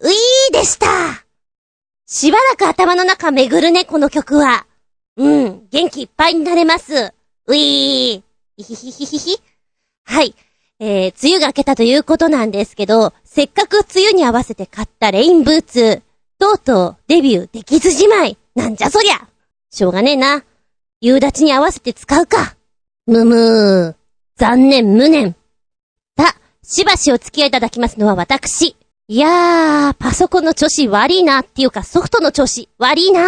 [0.00, 0.86] ウィーでした
[2.06, 4.66] しばらく頭の中巡るね、この曲は。
[5.16, 7.12] うん、元気いっぱいになれます。
[7.46, 8.22] ウィー
[8.56, 9.36] いひひひひひ。
[10.04, 10.34] はい。
[10.78, 16.02] えー、梅雨が明けたということなんですけど、せっかく梅雨に合わせて買ったレインブーツ、
[16.38, 18.38] とうとうデビューできずじまい。
[18.54, 19.28] なんじゃそりゃ。
[19.70, 20.42] しょうがねえな。
[21.02, 22.56] 夕立に合わせて使うか。
[23.06, 23.94] むむー。
[24.38, 25.36] 残念無念。
[26.18, 28.74] さ、しばしお付き合いいただきますのは私。
[29.12, 33.26] いやー、パソコンの調子悪いなっていうかソフトの調子悪いな。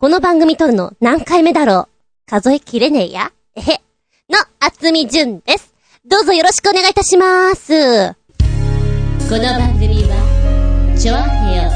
[0.00, 1.88] この番組撮るの何回目だろう？
[2.28, 3.30] 数えきれねえや？
[3.54, 3.80] えへ。
[4.28, 5.72] の、あつみじゅんです。
[6.04, 7.68] どうぞよろしくお願いいたします。
[7.68, 11.70] この番組は、ちょあへよ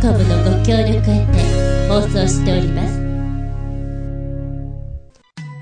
[0.00, 1.36] .com のご協力へて
[1.86, 2.98] 放送しております。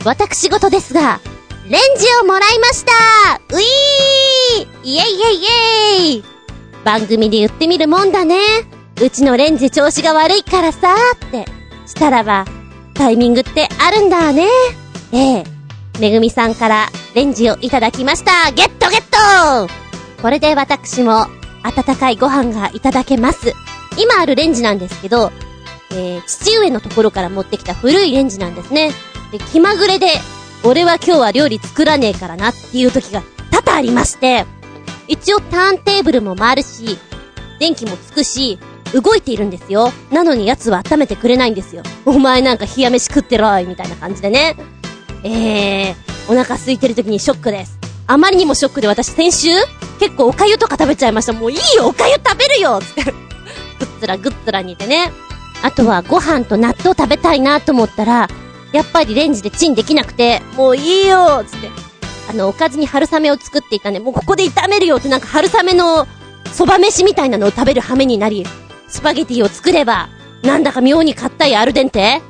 [0.04, 1.18] 私事ですが、
[1.68, 2.92] レンジをもらいました
[3.50, 6.35] ウィーイエイイエイイエイ
[6.86, 8.38] 番組で言ってみるもんだね。
[9.02, 11.44] うちのレンジ調子が悪いからさーって。
[11.84, 12.44] したらば、
[12.94, 14.46] タイミングってあるんだね。
[15.10, 15.44] ええ。
[15.98, 18.52] めぐみさんからレンジをいただきました。
[18.52, 19.68] ゲットゲット
[20.22, 21.26] これで私も
[21.64, 23.52] 温かいご飯がいただけます。
[23.98, 25.32] 今あるレンジなんですけど、
[25.90, 28.92] えー、父上のところから持ってきた古いレンジなんですね。
[29.32, 30.06] で、気まぐれで、
[30.62, 34.46] 俺は今日は料理作らねえからなっていう時が多々ありまして、
[35.08, 36.98] 一応ターンテーブルも回るし、
[37.58, 38.58] 電気もつくし、
[38.92, 39.92] 動いているんですよ。
[40.10, 41.82] なのに奴は温めてくれないんですよ。
[42.04, 44.56] お前なんか冷や飯食ってろい、みたいな感じでね。
[45.24, 45.94] えー、
[46.28, 47.78] お腹空いてる時にショックです。
[48.06, 49.48] あまりにもショックで私先週、
[49.98, 51.32] 結構お粥とか食べちゃいました。
[51.32, 53.04] もういいよ、お粥食べるよつって。
[53.04, 53.14] ぐっ
[54.00, 55.10] つらぐっつら煮てね。
[55.62, 58.28] あとはご飯と納豆食べたいなと思ったら、
[58.72, 61.70] やっぱりレンジでチンできなくて、もういいよつって。
[62.28, 64.00] あの、おかずに春雨を作っていたね。
[64.00, 66.06] もうここで炒めるよってなんか春雨の
[66.46, 68.44] 蕎麦飯みたいなのを食べる羽目になり、
[68.88, 70.08] スパゲティを作れば、
[70.42, 72.22] なんだか妙に硬いアルデンテ？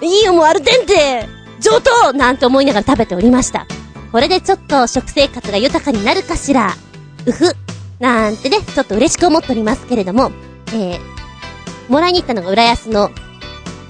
[0.00, 1.28] いいよもうアルデンテ
[1.60, 3.66] 上等なんて思いながら食べておりました。
[4.12, 6.74] これでちょっと食生活が豊かになるかしら？
[7.26, 7.52] うふ。
[8.00, 10.30] なんてね、ちょっと嬉しく思っておりますけれども、
[10.68, 10.98] えー、
[11.88, 13.10] もらいに行ったのが浦安の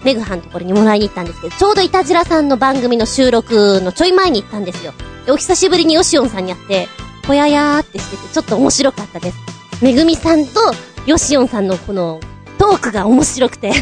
[0.04, 4.92] メグハンのところにもらいに行ったんですけど、ちょうどイタジラさんの番組の収録のちょい前に行ったんですよ。
[5.28, 6.88] お久しぶりにヨシオンさんに会って、
[7.26, 9.38] ほややーってしてて、ちょっと面白かったです。
[9.82, 10.60] めぐみさんと
[11.06, 12.20] ヨシオンさんのこの
[12.58, 13.72] トークが面白くて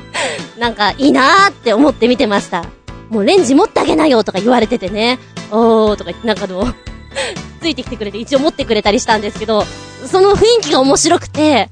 [0.58, 2.64] なんかいいなーって思って見てました。
[3.08, 5.18] もうレンジ持ってあげなよとか言われててね、
[5.50, 6.72] おーとか言ってなんかの
[7.60, 9.64] ついてきてくれて一応持ってくれたりしたんですけど、
[10.10, 11.70] その雰囲気が面白くて、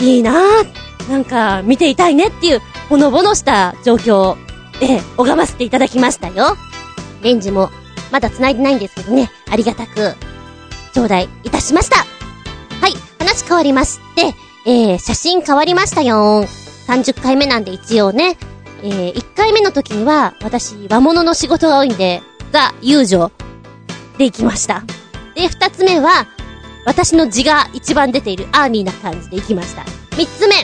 [0.00, 4.36] いいなーなんか見ていたいねっていうほのぼのした状況
[4.78, 6.56] で拝ませていただきましたよ。
[7.22, 7.70] レンジも
[8.10, 10.14] まだ繋いでないんですけどね、ありがたく
[10.94, 11.96] 頂戴いたしました。
[11.96, 14.34] はい、話変わりまして、
[14.66, 16.44] えー、写真変わりましたよ
[16.88, 18.36] 30回目なんで一応ね、
[18.82, 23.30] えー、1回目の時には、私、和物の仕事が多いんで、が、友情
[24.16, 24.82] で行きました。
[25.34, 26.26] で、2つ目は、
[26.86, 29.82] 私の字が一番出ているアーニーな感じで行きました。
[30.16, 30.54] 3つ目、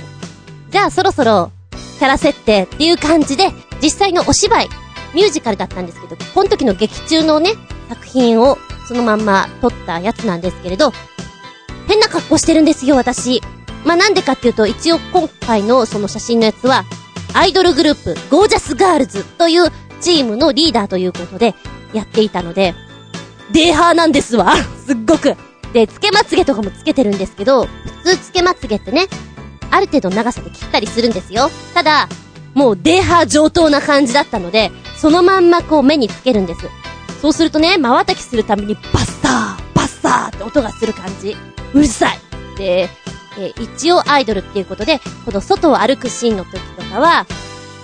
[0.70, 1.52] じゃあそろそろ、
[1.98, 3.50] キャラ設定っていう感じで、
[3.82, 4.68] 実際のお芝居、
[5.14, 7.52] ミュージカルだったんですけど、この時の劇中のね、
[7.88, 8.58] 作品を
[8.88, 10.92] そのまんま撮ったやつなんですけれど、
[11.88, 13.42] 変な格好してるんですよ、私。
[13.84, 16.84] まあ、なんでかっていうと、一応今回のその写真のやつは、
[17.34, 19.70] アイドルグループ、ゴージャスガールズという
[20.00, 21.54] チームのリーダーということで、
[21.92, 22.74] やっていたので、
[23.52, 24.54] デーハーなんですわ
[24.86, 25.36] すっごく。
[25.72, 27.66] で、つけまつげとかもつけてるんですけど、
[28.04, 29.06] 普通つけまつげってね、
[29.70, 31.50] ある程度長さで切ったりするんですよ。
[31.74, 32.08] ただ、
[32.54, 34.70] もうデーハー上等な感じだったので、
[35.04, 36.66] そのまんまこう目につけるんです。
[37.20, 41.36] そうするとね、瞬きするたびにバッサー、バッサーって音がする感じ。
[41.74, 42.18] うるさい。
[42.56, 42.88] で、
[43.38, 47.26] え、一応アイドルっていうことで、この外を歩くシーンの時とかは、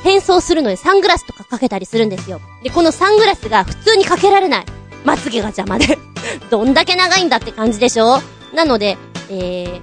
[0.02, 2.40] 変装するのにサングラスとかかけたりするんですよ。
[2.62, 4.64] で、このサングラスが普通にかけられない。
[5.04, 5.98] まつげが邪魔で
[6.50, 8.22] どんだけ長いんだって感じでしょ？
[8.54, 8.96] なので、
[9.28, 9.80] えー、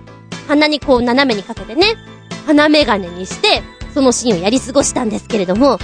[0.47, 1.85] 鼻にこう斜めにかけてね、
[2.47, 3.61] 鼻メガネにして、
[3.93, 5.77] そのシーンをやり過ごしたんですけれども、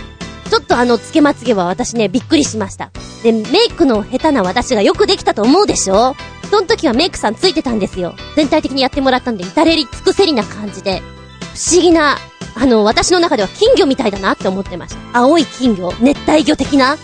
[0.50, 2.92] ちょっとあの、つけまつげは私ね、びっくりしました。
[3.24, 6.16] で、メイクの下手な私がよくできたと思うでしょ？
[6.50, 8.14] その時はメイクさんついてたんですよ。
[8.36, 11.02] 全体的にやってもらったんで、至れり尽くせりな感じで。
[11.56, 12.18] 不思議な、
[12.56, 15.20] あの、私の中では金魚みたいだなって思ってました。
[15.20, 16.98] 青い金魚、熱帯魚的な、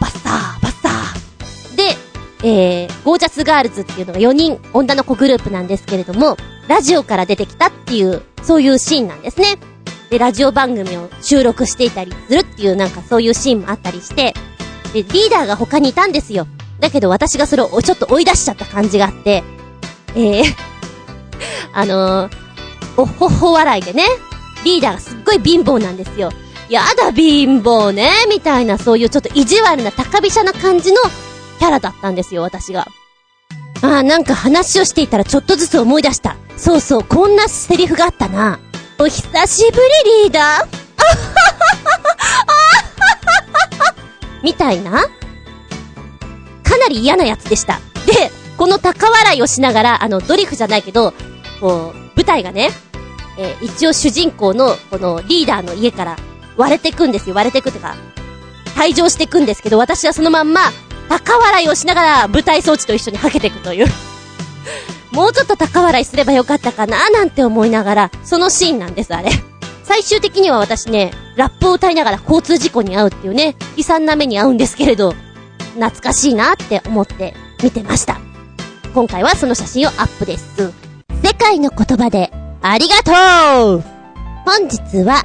[0.00, 1.76] バッサー、バッサー。
[1.76, 1.96] で、
[2.42, 6.36] えー、ゴージャスガールズっていうのが4人女の子グループなんですけれども、
[6.68, 9.58] ラジオから出てきたっていう、そういうシーンなんですね。
[10.10, 14.34] で、ラジオ番組を収録していたりするっていうなんかそういうシーンもあったりして、
[14.92, 16.46] で、リーダーが他にいたんですよ。
[16.80, 19.42] だけど私がそれをちょっと追い出しちゃった感じがあって、
[20.14, 20.44] えー
[21.72, 22.32] あのー、
[22.96, 24.04] おほほ笑いでね、
[24.64, 26.30] リーダーがすっごい貧乏なんですよ。
[26.68, 31.00] やだ貧乏ね、みたいなそういうちょっと意地悪な高飛車な感じの
[31.58, 32.86] キャラだったんですよ、私が。
[33.82, 36.36] ああ、なんか話をしていたらちょっとずつ思い出した。
[36.56, 38.58] そうそう、こんなセリフがあったな。
[38.96, 40.42] お久しぶりリーダー。
[40.42, 40.68] あははは
[43.86, 43.94] は
[44.42, 44.92] みたいな？
[46.62, 47.80] かなり嫌なやつでした。
[48.06, 51.12] で、この高笑いをしながら、あの、ドリフじゃないけど、
[51.60, 52.70] こう、舞台がね、
[53.36, 56.16] えー、一応主人公の、このリーダーの家から
[56.56, 57.34] 割れてくんですよ。
[57.34, 57.96] 割れてくってか、
[58.76, 60.70] 退場してくんですけど、私はそのまんま、
[61.08, 63.86] 高笑いをしながら舞台装置と一緒にはけていくという
[65.14, 69.30] もうちょっと高笑いすればよかったかななんて思いながら、そのシーンなんです、あれ。
[69.84, 75.14] 最終的には私ね、ラップを歌いながら交通事故に遭うっていうね、悲惨な目に遭うんですけれど、
[75.74, 78.18] 懐かしいなって思って見てました。
[78.94, 80.72] 今回はその写真をアップです。
[81.22, 82.32] 世界の言葉で、
[82.62, 83.84] ありがとう
[84.44, 85.24] 本日は、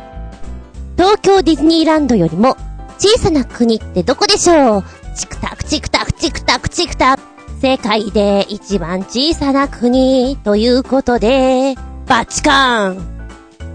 [0.97, 2.57] 東京ディズニーランドよりも、
[2.97, 4.83] 小さな国ってどこでしょう？
[5.15, 7.17] チクタクチクタクチクタクチクタ
[7.61, 11.75] 世界で一番小さな国ということで、
[12.07, 13.19] バチカン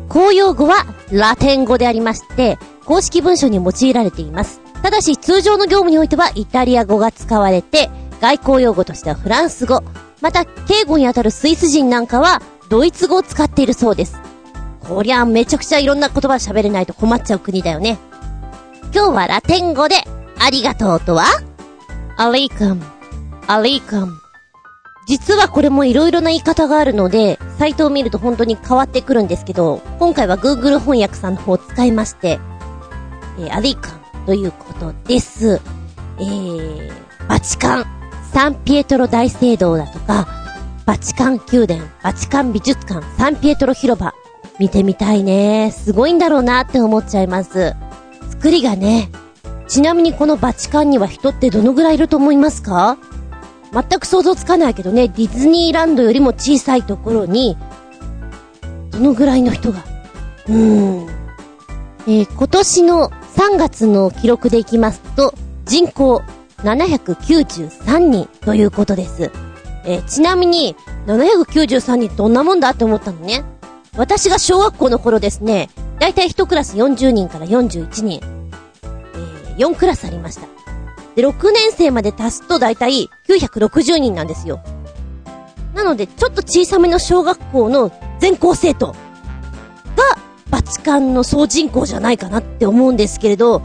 [0.09, 4.63] 公用語はラテン語でありまして、公式文書に用いられています。
[4.83, 7.91] ただし通常の業務においてはイタリア語が使われて、
[8.23, 9.83] 外交用語としてはフランス語、
[10.23, 12.41] また敬語にあたるスイス人なんかは
[12.71, 14.19] ドイツ語を使っているそうです。
[14.81, 17.99] こりゃめちゃくちゃいろんな言葉喋れないと困っちゃう国だよね。
[18.95, 19.97] 今日はラテン語で
[20.39, 21.25] ありがとうとは？
[22.17, 22.94] アリーカム。
[23.47, 24.21] アリーカム。
[25.07, 32.41] 実はこれも色々な言い方があるので、サイトを見ると本当に変わってくるんですけど、今回は Google 翻訳さんの方を使いまして、
[33.39, 35.61] えー、アリーカムということです。
[36.19, 36.91] えー、
[37.29, 37.87] バチカン、
[38.33, 40.27] サンピエトロ大聖堂だとか、
[40.87, 44.15] バチカン宮殿、バチカン美術館、サンピエトロ広場、
[44.59, 45.71] 見てみたいね。
[45.71, 47.75] すごいんだろうなって思っちゃいます。
[48.31, 49.11] 作りがね。
[49.67, 52.97] ちなみにこのバチカンには人ってどのぐらいいると思いますか？
[53.75, 57.57] 全く想像つかないけどね、ディズニーランドよりも小さいところに、
[58.91, 59.85] どのぐらいの人が。
[60.49, 61.09] うーん。
[62.07, 65.35] えー、今年の3月の記録でいきますと、
[65.65, 66.23] 人口
[66.59, 69.33] 793人ということです。
[69.85, 70.77] えー、ちなみに、
[71.07, 73.43] 793人どんなもんだって思ったのね。
[73.97, 75.69] 私が小学校の頃ですね、
[75.99, 80.54] だいたい1クラス40人から41人、えー、4クラスありました。
[81.17, 84.61] で、6年生まで足すとだいたい960人なんですよ。
[85.75, 88.95] なので、ちょっと小さめの小学校の全校生徒が、
[90.51, 93.63] バチカンの総人口じゃないかなって思うんですけれど、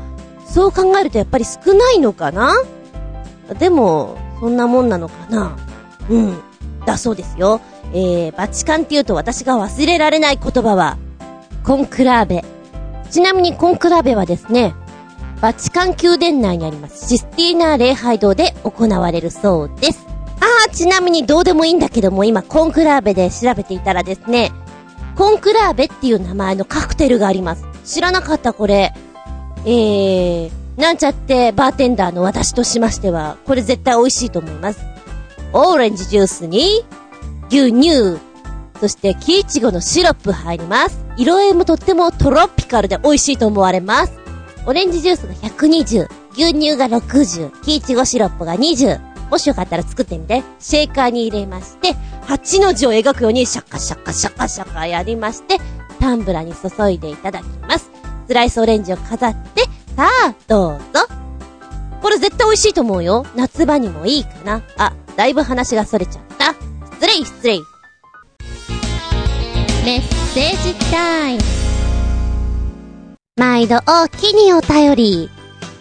[0.48, 2.54] そう考えるとやっぱり少ないのかな？
[3.60, 5.56] でも、そんなもんなのかな？
[6.10, 6.40] うん。
[6.86, 7.62] だそうですよ。
[7.94, 10.98] えー、バチカンって言うと私が忘れられない言葉は、
[11.64, 12.44] コンクラーベ。
[13.12, 14.74] ちなみにコンクラーベはですね、
[15.42, 20.06] バチカン宮殿内にありますシスティーナ礼拝堂で行われるそうです。
[20.42, 24.52] ああ、ちなみにどうでもいいんだけども、今コンクラーベで調べていたらですね、
[25.16, 27.66] コンクラーベっていう名前のカクテルがあります。
[27.86, 28.94] 知らなかったこれ。
[29.66, 34.80] えー、なんちゃってバーテンダーの私としましては、これ絶対美味しいと思います。
[35.54, 36.86] オーレンジジュースに、
[37.50, 38.20] 牛乳、
[38.80, 41.04] そしてキイチゴのシロップ入ります。
[41.18, 44.29] 色合いもとってもトロピカルで美味しいと思われます。
[44.66, 49.00] オレンジジュースが120、牛乳が60、キイチゴシロップが20。
[49.30, 50.44] もしよかったら作ってみて。
[50.60, 51.96] シェーカーに入れまして、
[52.28, 55.58] 8の字を描くようにシャカシャカシャカシャカやりまして、
[56.00, 57.92] タンブラに注いでいただきます。
[58.28, 59.64] スライスオレンジを飾って、
[59.96, 61.08] さあ、どうぞ。
[62.02, 63.26] これ絶対美味しいと思うよ。
[63.36, 64.64] 夏場にもいいかな。
[64.78, 66.56] あ、だいぶ話がそれちゃった。
[66.96, 67.60] 失礼失礼。
[69.86, 70.02] メッ
[70.34, 71.59] セージタイム。
[73.40, 75.30] 毎度おきにお便り。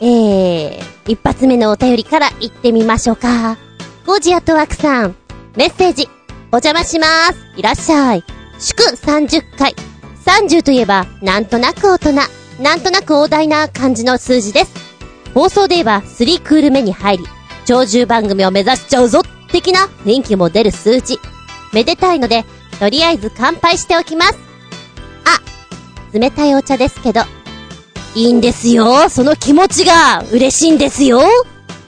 [0.00, 3.58] えー、一発目のお便りから行ってみましょうか。
[4.06, 5.16] ゴジアトワクさん、
[5.56, 6.08] メッセージ、
[6.52, 7.34] お邪魔します。
[7.56, 8.22] いらっしゃい。
[8.60, 9.74] 祝30回。
[10.24, 12.12] 30といえば、なんとなく大人、
[12.62, 14.72] なんとなく大大な感じの数字です。
[15.34, 17.24] 放送で言えば、3クール目に入り、
[17.66, 21.18] 長寿番組を目指しちゃうぞ、的な雰囲気も出る数字。
[21.72, 22.44] めでたいので、
[22.78, 24.38] とりあえず乾杯しておきます。
[25.24, 25.40] あ、
[26.16, 27.22] 冷たいお茶ですけど。
[28.14, 29.08] いいんですよ。
[29.08, 31.20] その気持ちが嬉しいんですよ。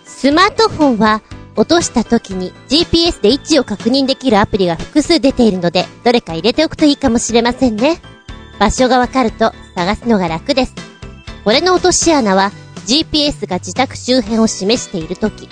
[0.04, 1.22] スマートフォンは
[1.56, 8.00] 落とした時に GPS で位置を確認できるアプリが複数出ているので、どれか入れておくといいかもしれませんね。
[8.58, 10.74] 場所がわかると探すのが楽です。
[11.44, 12.52] これの落とし穴は
[12.86, 15.48] GPS が自宅周辺を示している時、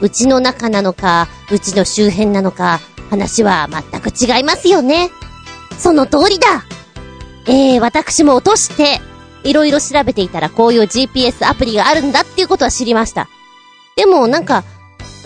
[0.00, 5.10] うちの中なのか、うちの周辺なのか、話は全く違いますよね。
[5.78, 6.64] その通りだ
[7.46, 9.00] えー、私も落として、
[9.48, 13.28] いろいろ調べていたらこういう GPS アプリがあるんだっていうことは知りました。
[13.96, 14.62] でもなんか、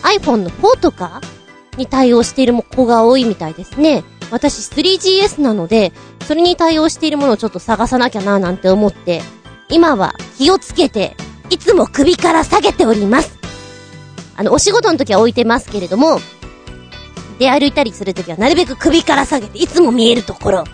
[0.03, 1.21] iPhone の4とか
[1.77, 4.05] に対応している子が多いみたいですね。
[4.31, 5.93] 私 3GS なので、
[6.27, 9.23] それに対応しているものをちょっと探さなきゃななんて思って、
[9.69, 11.17] 今は気をつけて、
[11.51, 13.37] いつも首から下げております。
[14.37, 16.21] あの、お仕事の時は置いてますけれども、
[17.41, 20.65] 出歩いたりする時はなるべく首から下げて、いつも見えるところ。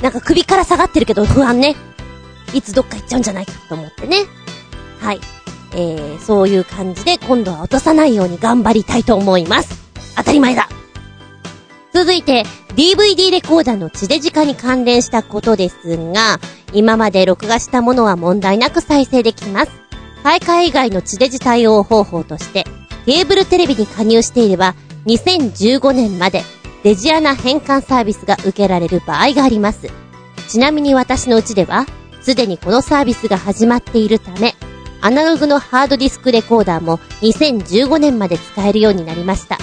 [0.00, 1.76] なんか首から下がってるけど不安ね。
[2.54, 4.18] いつどっか行っちゃうんじゃないかと思ってね。
[5.00, 5.20] はい。
[5.72, 9.90] えー、そういう感じで今度は落とさないように頑張りたいと思います。
[10.16, 10.68] 当たり前だ
[11.92, 16.38] 続いて、DVD レコーダーの地デジ化に関連したことですが、
[16.74, 19.72] 今まで録画したものは問題なく再生できます。
[20.22, 22.64] 買い替え以外の地デジ対応方法として、
[23.06, 24.74] ケーブルテレビに加入していれば、
[25.06, 26.42] 2015年まで
[26.82, 29.88] デジアナ変換サービスが受けられる場合があります。
[30.48, 31.86] ちなみに私のうちでは、
[32.26, 34.56] すでにこのサービスが始まっているため、
[35.00, 39.58] アナログのハードディスクレコーダーも2015年まで使えるようになりました。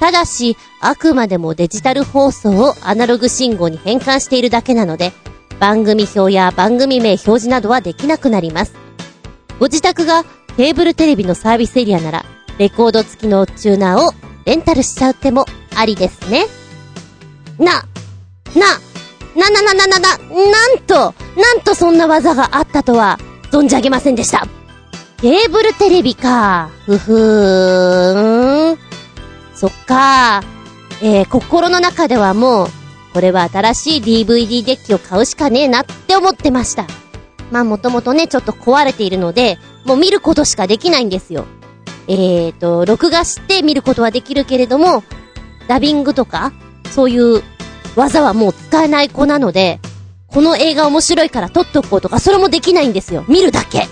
[0.00, 5.12] ただし、あくまでもデジタル放送をアナログ信号に変換しているだけなので、
[5.60, 8.72] 番組表や番組名表示などはできなくなります。
[9.58, 10.24] ご自宅が
[10.56, 12.24] ケーブルテレビのサービスエリアなら、
[12.56, 14.14] レコード付きのチューナーを
[14.46, 15.44] レンタルしちゃう手も
[15.76, 16.46] ありですね。
[17.58, 17.84] な、
[18.58, 18.80] な、
[19.36, 23.18] なななななな、なんと、なんとそんな技があったとは、
[23.50, 24.46] 存じ上げませんでした。
[25.20, 26.70] ケーブルテレビか。
[26.84, 28.78] ふふーん。
[29.54, 30.42] そっか。
[31.00, 32.68] えー、心の中ではもう、
[33.12, 36.86] これは新しい DVD デッキを買うしかねえなって思ってました。
[37.50, 41.44] まあもともとね、ちょっと壊れているので、もう見ることしかできないんですよ。
[42.08, 45.04] えーと、録画して見ることはできるけれども、
[45.68, 46.52] ダビングとか、
[46.90, 47.42] そういう
[47.96, 49.80] 技はもう使えない子なので、
[50.26, 53.24] この映画面白いから撮っとこうとか、それもできないんですよ。
[53.28, 53.86] 見るだけ。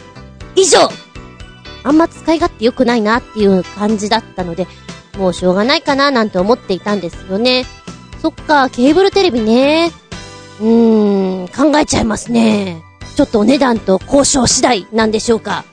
[0.57, 0.89] 以上
[1.85, 4.67] あんま使い勝手良くないなっていう感じだったので、
[5.19, 7.65] もうしょうがないかななんて思っていたんですよね。
[8.23, 9.91] そっか、ケーブルテレビね。
[10.61, 12.83] うーん、考えちゃいますね。
[13.17, 15.65] ちょっとお値段と交渉次第なんでしょうか。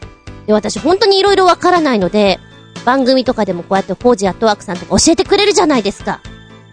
[0.47, 2.39] で、私本当に色々わからないので、
[2.85, 6.21] 番組とかでもこうやってフォージアットワークさんとか教えてくれるじゃないですか。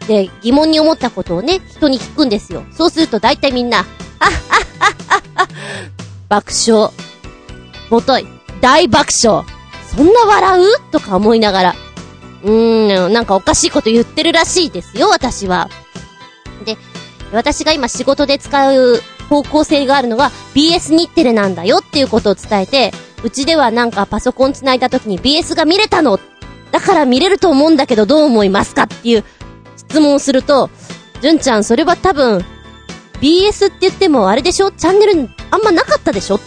[0.09, 2.65] で、疑問に思ったことをね、人に聞くんですよ。
[2.73, 3.85] そうすると大体みんな、あっ
[4.19, 4.31] あっ
[4.81, 5.49] あっあっあ
[6.29, 6.91] 爆笑。
[7.91, 8.27] もとい。
[8.61, 9.45] 大爆笑。
[9.97, 10.65] そんな笑う？
[10.91, 11.75] とか思いながら。
[12.43, 15.71] うーん、なんかおかしいこと言ってるらしいですよ、私は。
[16.65, 16.77] で、
[17.33, 22.93] 私が今仕事で使う方向性があるのが BS 日テレなんだよっていうことを伝えて、
[23.23, 26.21] うちではなんかパソコン繋いだ時に BS が見れたの
[26.73, 29.25] だから見れると思うんだけどどう思いますかっていう
[29.95, 30.71] 質問すると、
[31.23, 32.45] 純ちゃんそれは多分、
[33.21, 34.73] BS って言ってもあれでしょ？
[34.73, 36.41] チャンネルあんまなかったでしょ？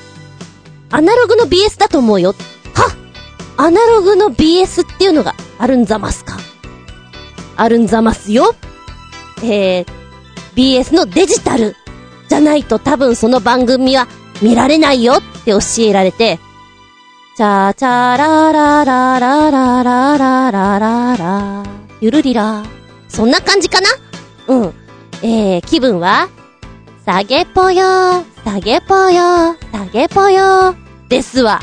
[0.91, 2.35] アナログの BS だと思うよ。
[2.73, 2.93] は
[3.55, 6.37] アナログの BS っていうのがあるんざますか？
[7.55, 8.53] あるんざますよ。
[9.43, 9.85] えー、
[10.55, 11.77] BS のデジタル
[12.27, 14.09] じゃないと多分その番組は
[14.41, 16.37] 見られないよって教えられて、
[17.37, 21.63] チャチャララララララララララ
[22.01, 22.61] ゆるりら。
[23.07, 23.89] そんな感じかな？
[24.47, 24.73] うん。
[25.23, 26.29] えー、気分は？
[27.05, 30.75] 下げぽよ、下げぽよ、下げぽよ、
[31.07, 31.61] ですわ。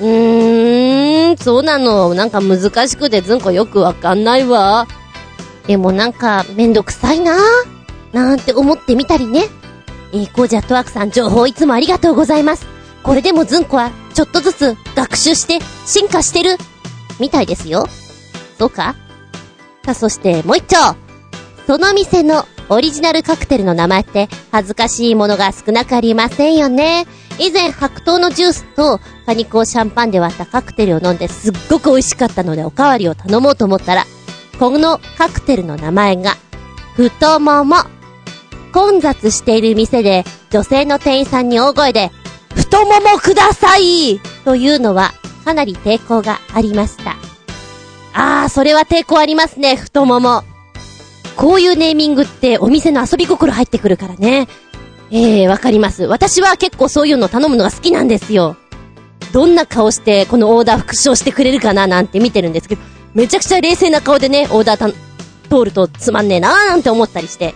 [0.00, 2.14] うーん、そうなの。
[2.14, 4.86] なんか難しくてずんこよくわかんないわ。
[5.66, 7.36] でもなんかめんどくさいな
[8.12, 9.46] なんて思ってみたりね。
[10.12, 12.64] えー、コージャットワークさん情報いつもありがとうございます。
[13.02, 16.56] これでもずんこはちょっとずつ学習して進化してる
[17.18, 17.88] みたいですよ。
[18.56, 18.94] そうか？
[19.88, 20.96] さあ、そしてもう一丁。
[21.66, 27.06] その店のオリジナルカクテルの名前って恥ずかしいものが少なくありませんよね。
[27.38, 34.04] 以前白桃のジュースと果肉をシャンパンで割ったカクテルを飲んですっごく美味しかったのでおかわりを頼もうと思ったら、
[34.58, 36.36] このカクテルの名前が、
[36.94, 37.76] 太もも。
[38.74, 42.10] 混雑している店で女性の店員さんに大声で、
[42.54, 45.14] 太ももくださいというのは
[45.46, 47.27] かなり抵抗がありました。
[48.20, 50.42] あー、それは抵抗ありますね、太もも。
[51.36, 54.48] こういうネーミングってお店の遊び心入ってくるからね。
[55.12, 56.02] えー、わかります。
[56.02, 58.56] 私は結構そういうの頼むのが好きなんですよ。
[59.32, 62.82] どんな顔してこのオーダー復唱してくれるかななんて見てるんですけど、
[63.14, 64.90] めちゃくちゃ冷静な顔でね、オーダーた
[65.48, 67.54] 通るとつまんねえなーなんて思ったりして。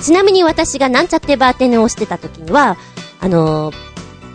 [0.00, 2.76] ちなみに私がなんちゃってバーテンをしてた時には、
[3.18, 3.74] あのー、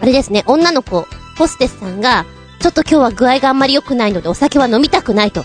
[0.02, 2.26] あれですね、女の子、ホステスさんが、
[2.64, 5.44] ちょっと今日は具合があんまり良くないのでお酒は飲みたくないと。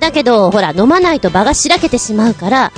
[0.00, 2.72] だけど、ほら、飲まないと場がしらけてしまうから、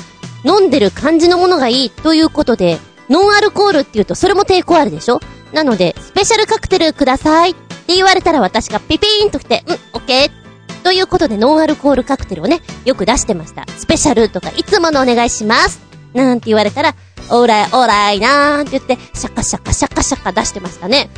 [0.44, 5.20] 飲んでる感じのものがいいということで、ノンアルコールって言うとそれも抵抗あるでしょ？
[5.52, 13.64] なので、スペシャルカクテルくださいって言われたら私がピピーンと来て、うん、オッケーということでノンアルコールカクテルをね、よく出してました。
[13.78, 15.80] スペシャルとか、いつものお願いします。
[16.14, 16.96] なんて言われたら、
[17.30, 21.10] オーライ、オーライなーって言って、シャカシャカシャカシャカ出してましたね。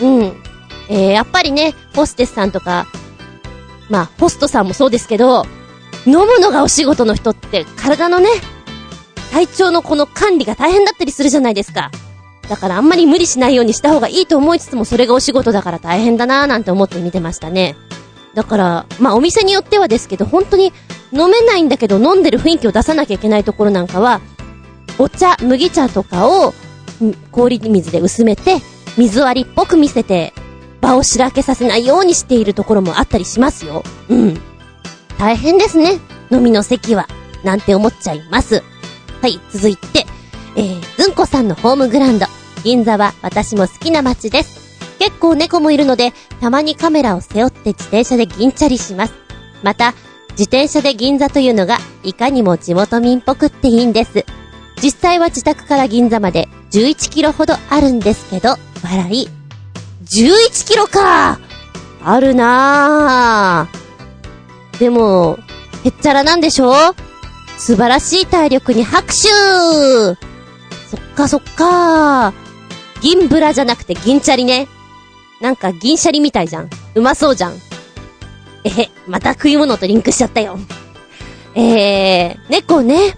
[0.00, 0.42] うん。
[0.88, 2.86] えー、やっぱりね、ホステスさんとか、
[3.90, 5.44] まあ、ホストさんもそうですけど、
[6.06, 8.28] 飲むのがお仕事の人って、体のね、
[9.32, 11.90] 体調のこの管理が大変だったりするじゃないですか。
[12.48, 17.76] だからあんまり無理しないようにした方がいいと思いつつもそれがお仕事だから大変だなーなんて思って見てましたね。
[18.34, 20.72] だから、まあお店によってはですけど、本当に
[21.12, 24.20] 飲めないんだけど飲んでる雰囲気を出さなきゃいけないところなんかは、
[24.98, 26.54] お茶、麦茶とかを
[27.30, 28.60] 氷水で薄めて、
[28.96, 30.32] 水割りっぽく見せて、
[30.80, 33.82] 場をしらけさせないようにしているところもあったりしますよ。
[34.08, 34.40] うん。
[35.18, 35.98] 大変ですね。
[36.30, 37.08] 飲みの席は。
[37.44, 38.62] なんて思っちゃいます。
[39.20, 40.06] はい、続いて、
[40.56, 42.26] えー、ずんこさんのホームグランド。
[42.64, 44.58] 銀座は私も好きな街です。
[44.98, 49.14] 結構猫もいるので、たまにカメラを背負って自転車で銀チャリします。
[49.62, 49.94] また、
[50.30, 54.24] 自転車で銀座というのが、いかにも地元民っぽくっていいんです。
[54.82, 58.50] 実際は自宅から銀座まで11キロほどあるんですけど、
[58.82, 59.37] 笑い。
[60.10, 61.38] 11キロか
[62.02, 64.78] あるなぁ。
[64.78, 65.38] でも、
[65.84, 66.72] へっちゃらなんでしょ
[67.58, 69.28] 素晴らしい体力に拍手
[70.88, 72.32] そっかそっか
[73.02, 74.68] 銀ブラじゃなくて銀チャリね。
[75.40, 76.70] なんか銀シャリみたいじゃん。
[76.94, 77.54] うまそうじゃん。
[78.64, 80.58] えへ、また食い物とリンクしちゃったよ。
[81.54, 83.16] えー、猫ね。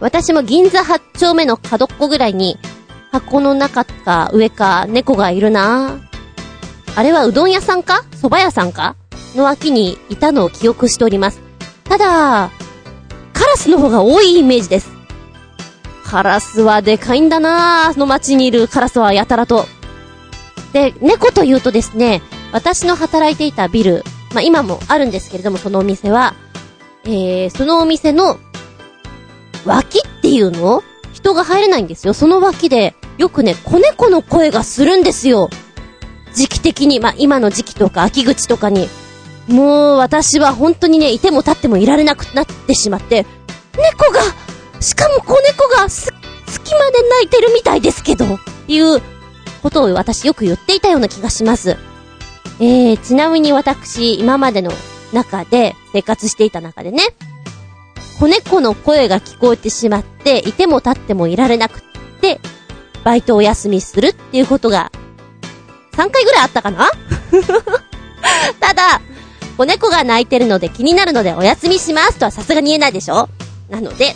[0.00, 2.58] 私も銀座8丁目の角っこぐらいに、
[3.14, 6.00] 箱の中か上か猫がいるな
[6.96, 8.04] あれはうどん屋さんか？
[8.10, 8.96] 蕎麦屋さんか？
[9.36, 11.40] の脇にいたのを記憶しております。
[11.84, 12.50] ただ、
[13.32, 14.90] カラスの方が多いイメージです。
[16.04, 17.98] カラスはでかいんだなぁ。
[17.98, 19.64] の街にいるカラスはやたらと。
[20.72, 24.02] で、猫というとですね、私の働いていたビル、
[24.34, 26.34] まあ、今もあるんですけれども、そのお店は、
[27.04, 28.38] えー、そのお店の、
[29.64, 30.82] 脇っていうの？
[31.12, 32.12] 人が入れないんですよ。
[32.12, 35.50] その脇で、よくね、子猫の声がするんですよ。
[36.34, 38.88] 時期的に、まあ、今の時期とか秋口とかに。
[39.48, 43.26] もう、私は本当にね、いても立ってもいられなくなってしまって、
[43.76, 44.20] 猫が、
[44.80, 46.12] しかも子猫がす、
[46.46, 49.00] 隙間で泣いてるみたいですけど、っていう
[49.62, 51.76] ことを私よく言っていたような気がします。
[52.60, 54.72] えー、ちなみに私、今までの
[55.12, 57.02] 中で、生活していた中でね、
[58.18, 61.82] 子猫の声が聞こえてしまって、いても立ってもいられなくっ
[62.20, 62.40] て、
[63.04, 64.90] バイトお休みするっていうことが、
[65.92, 66.90] 3回ぐらいあったかな？
[68.60, 69.00] ただ、
[69.56, 73.28] 子猫が泣いてるので気になるのでお休みしますとはさすがに言えないでしょ？
[73.68, 74.14] なので、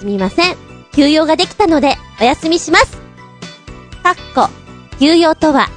[0.00, 0.56] すみません。
[0.94, 2.96] 休養ができたのでお休みします。
[4.02, 4.48] かっこ、
[4.98, 5.68] 休養とは、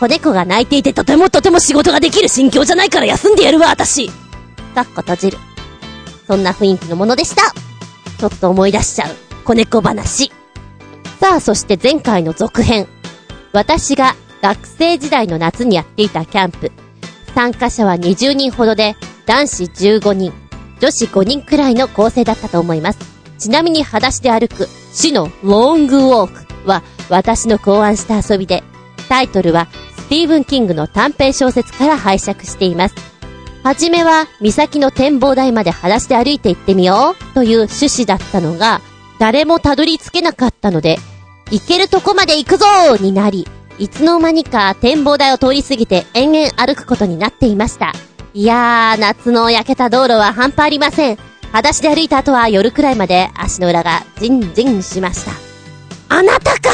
[0.00, 4.08] 子猫が泣いていてとてもとても仕事ができる心境じゃないから休んでやるわ、私
[4.74, 5.38] かっこ閉じる。
[6.26, 7.52] そんな雰囲気のものでした。
[8.18, 10.32] ちょっと思い出しちゃう、子猫話。
[11.20, 12.86] さあ、そして前回の続編。
[13.52, 16.72] 私が学生時代の夏にやっていたキャンプ。
[17.34, 20.32] 参加者は20人ほどで、男子15人、
[20.80, 22.98] 女子5人くらいの構成だったと思います。
[23.38, 26.46] ちなみに裸足で歩く、死のロングウォーク。
[26.66, 28.62] は私の考案した遊びで、
[29.08, 32.94] タイトルはスティーブン・キングの短編小説から拝借しています。
[33.62, 38.80] はじめは岬の展望台まで裸足で歩いて行ってみようという趣旨だったのが、
[39.18, 40.98] 誰もたどり着けなかったので、
[41.50, 42.66] 行けるとこまで行くぞ
[43.00, 43.46] になり、
[43.78, 47.92] いつの間にか展望台を通り過ぎて延々歩くことになっていました。
[48.34, 51.18] いやー、夏の焼けた道路は半端ありません。
[51.52, 55.32] 裸足で歩いた後は夜くらいまで足の裏がジンジンしました。
[56.08, 56.70] あなたか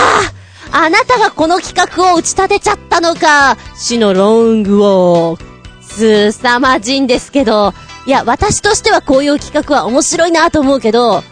[0.72, 5.52] あなたがこの企画を打ち立てちゃったのか死のロングウォーク。
[5.82, 7.74] すさまじいんですけど、
[8.06, 11.22] いや、私としてはこういう企画は面白いなと思うけど、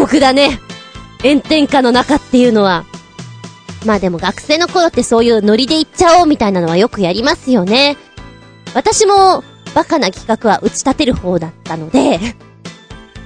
[0.00, 0.58] 酷だね。
[1.22, 2.84] 炎天下の中っていうのは。
[3.84, 7.96] まあでも学生の頃ってそういうノリで行っちゃおうみたいなのはよくやりますよね。
[8.74, 9.42] 私も
[9.74, 12.18] バカな企画は打ち立てる方だったので、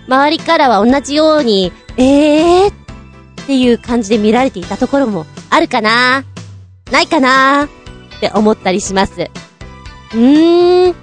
[0.06, 6.24] 周りからは同じように、えーっていう感じで見られていたところもあるかな
[6.90, 7.68] ないかなっ
[8.20, 9.30] て思ったりします。
[10.14, 10.94] うーん。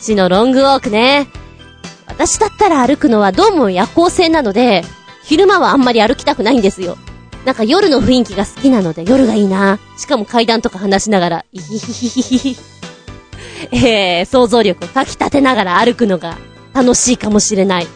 [0.00, 1.28] 死のロングウォークね。
[2.06, 4.82] 私だったら歩くのはどうも夜行性なので、
[5.24, 6.96] 昼間はあんまり歩きたくないんですよ。
[7.44, 9.78] なんか夜の雰囲気が好きなので夜がいいな。
[9.98, 12.56] しかも階段とか話しながら、イヒヒヒヒヒ。
[13.72, 16.36] えー、想像力をかき立てながら歩くのが
[16.74, 17.86] 楽しいかもしれない。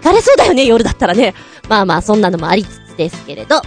[0.00, 1.34] 惹かれそうだよね、夜だったらね。
[1.68, 3.62] まあまあ、そんなのもありつつですけれど。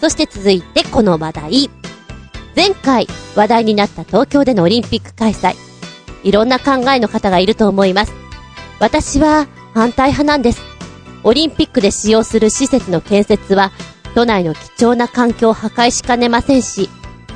[0.00, 1.70] そして続いてこの話題。
[2.56, 5.54] 前回話題になった東京でのオリンピック開催。
[6.22, 8.12] いろんな考えの方がいると思います。
[8.78, 10.69] 私は反対派なんです。
[11.24, 13.72] オリンピックで使用する施設の建設は
[14.14, 16.88] 都内の貴重な環境を破壊しかねませんし、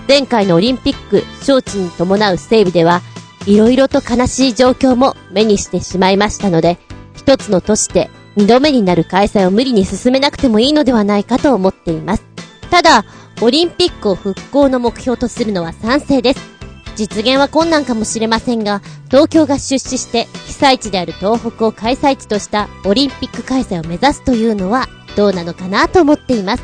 [0.09, 3.01] 前回のオリンピック招致に伴う整備では、
[3.47, 6.79] 色々と悲しい状況も目にしてしまいましたので、
[7.14, 12.25] 一つの都市で二度目になる開催を無理に進めなくてもいいのではないかと思っています。
[12.70, 13.05] ただ、
[13.40, 16.54] オリンピックを復興の目標とするのは賛成です。
[16.96, 26.62] 実現は困難かもしれませんが、東京が出資して被災地である東北を開催地としたオリンピック開催を目指すというのはどうなのかなと思っています。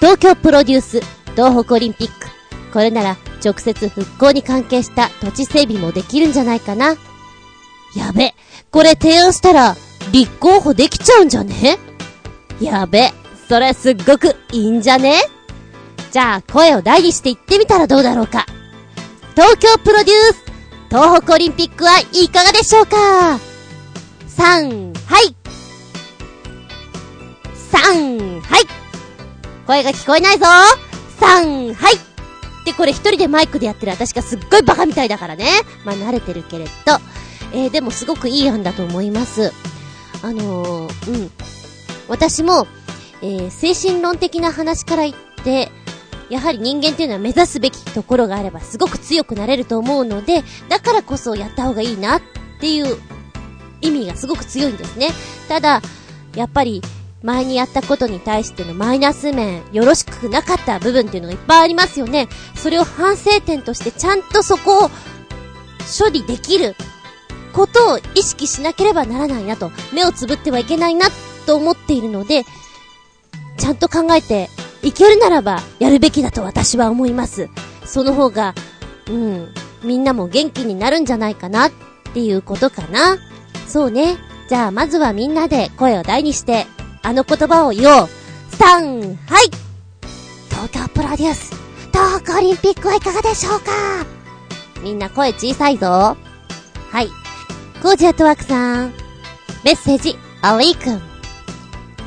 [0.00, 1.00] 東京プロデュース
[1.34, 2.14] 東北オリンピック。
[2.72, 6.96] これなら直接復興に関係した土地整備もできるんじゃないかな。
[7.96, 8.34] やべ、
[8.70, 9.76] これ提案したら
[10.12, 11.78] 立候補できちゃうんじゃね？
[12.60, 13.12] やべ、
[13.48, 15.22] それすっごくいいんじゃね？
[16.10, 18.46] じゃあ声を大にして言ってみたらどうだろうか。
[19.34, 20.44] 東京プロデュース
[20.88, 23.38] 東北オリンピックはいかがでしょうか
[24.28, 25.36] ?3、はい
[27.72, 28.62] !3、はい
[29.66, 30.46] 声が聞こえないぞ
[31.20, 32.14] !3、はい
[32.64, 35.46] で、これ一人でマイクでやってる私がすっごいバカみたいだからね。
[35.84, 36.70] まあ慣れてるけれど。
[37.52, 39.52] えー、でもすごくいい案だと思います。
[40.22, 41.30] あのー、うん。
[42.08, 42.66] 私も、
[43.22, 45.70] えー、精神論的な話から言って、
[46.34, 52.22] やはり人間っていうのは目指すべきところがあればすごく強くなれると思うので、だからこそやった方がいいなっ
[52.58, 52.96] ていう
[53.80, 55.10] 意味がすごく強いんですね。
[55.48, 55.80] ただ、
[56.34, 56.82] やっぱり
[57.22, 62.26] 前にやったことに対してのマイナス面、よろしくなかった部分っていうのがいっぱいありますよね。
[62.56, 64.90] それを反省点としてちゃんとそこを
[65.96, 66.74] 処理できる
[67.52, 71.06] ことを意識しなければならないなと、目をつぶってはいけないな
[71.46, 72.42] と思っているので、
[73.56, 74.50] ちゃんと考えて
[74.84, 77.48] いけるならばやるべきだと私は思います。
[77.84, 78.54] その方が、
[79.08, 79.48] うん、
[79.82, 81.72] みんなも元気になるんじゃないかなっ
[82.12, 83.16] ていうことかな。
[83.66, 84.16] そうね。
[84.48, 86.66] じゃあまずはみんなで声を大にして、
[87.02, 88.08] あの言葉を言おう。
[88.58, 89.50] 3、はい
[90.48, 91.52] 東京プロデュース、
[91.92, 93.72] 東北オリンピックはいかがでしょうか
[94.82, 95.86] みんな声小さいぞ。
[95.86, 96.16] は
[97.02, 97.08] い。
[97.82, 98.92] コージアットワークさん。
[99.64, 101.13] メッセージ、アリーくん。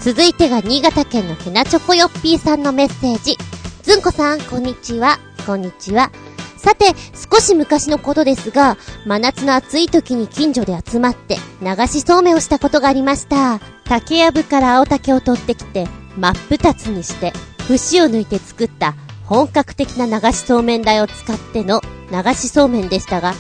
[0.08, 3.38] 続いてが新潟県のヘナチョコヨッピーさんのメッセージ。
[3.84, 5.20] ずんこさん、こんにちは。
[5.46, 6.12] こんにちは。
[6.56, 6.94] さて、
[7.30, 13.60] 少し昔のことですが、真夏の暑い時に近所で集まって流しそうめんをしたことがありました。
[13.84, 17.34] 竹やぶから青竹を取ってきて、真っ二つにして、
[17.68, 21.82] 節を抜いて作った本格的な流しそうめん台を使っての
[22.14, 23.34] 流しそうめんでしたが、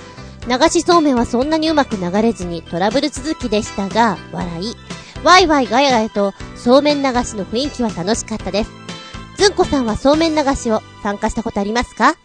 [0.49, 4.87] 流しそうめんはそんなにうまく流れずにトラブル続きでしたが、笑い。
[5.23, 8.71] ワイワイガヤガヤとそうめん流しの雰囲気は楽しかったです。
[9.38, 12.15] ずんこさんはそうめん流しを参加したことありますか？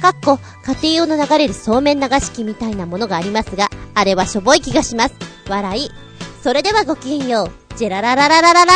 [0.00, 0.38] かっこ、
[0.82, 5.14] 家庭用の流れるそうめん流し器みたいなものがありますが、あれはしょぼい気がします。
[5.48, 5.90] 笑い。
[6.42, 7.50] それではごきげんよう。
[7.76, 8.72] ジェラララララララ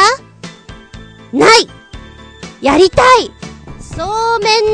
[1.32, 1.68] ない
[2.60, 3.30] やりたい
[3.80, 4.64] そうめん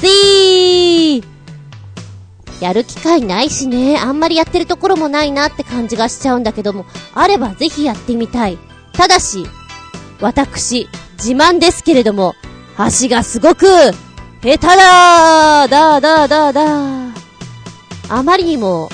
[0.00, 1.24] 流し
[2.60, 8.58] やる機会ないしね、あんまりやってるところもないなって感じがしちゃうんだけども、あればぜひやってみたい。
[8.92, 9.46] ただし、
[10.20, 12.34] 私、自慢ですけれども、
[12.76, 13.66] 箸がすごく、
[14.42, 15.68] 下手だー。
[15.68, 17.10] だーだーだーだー。
[18.08, 18.90] あまりにも、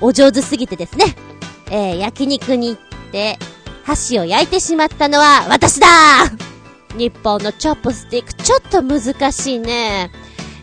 [0.00, 1.14] お上手すぎてですね、
[1.70, 3.38] えー、焼肉に行って、
[3.84, 6.98] 箸を焼いてしまったのは私だー。
[6.98, 10.10] 日本のチョップスティック、ちょっと難しいね。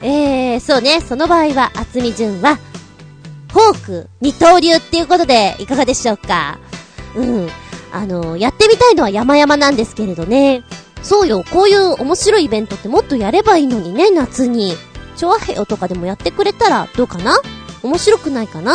[0.02, 2.58] えー、そうね、その場合は、厚み順は、
[3.52, 6.60] フォーク、二刀流っていうことで、いかがでしょうか？
[7.16, 7.50] うん。
[7.92, 10.64] あの、やってみたいのは山々なんですけれどね。
[11.02, 14.76] そうよ、こういう面白いイベントってもっとやればいいのにね、夏に。
[15.18, 17.36] チョアヘヨとかでもやってくれたらどうかな？
[17.84, 18.74] 面白くないかな？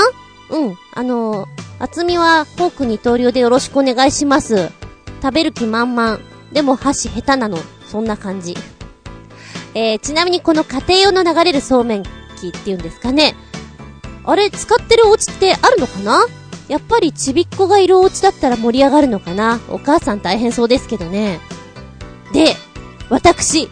[0.51, 0.77] うん。
[0.93, 1.47] あの、
[1.79, 4.71] 厚みはフォーク二刀流でよろしくお願いします。
[5.23, 6.19] 食べる気満々。
[6.53, 7.59] でも箸下手なの。
[7.87, 8.57] そんな感じ。
[9.75, 13.35] えー、ちなみにこの家庭用の流れるそうめん機っていうんですかね。
[14.25, 16.25] あれ、使ってるお家ってあるのかな？
[16.69, 19.61] やっぱりちびっこがいるお家だったら盛り上がるのかな？
[19.69, 21.41] お母さん大変そうですけどね。
[22.33, 22.55] で、
[23.11, 23.69] 私、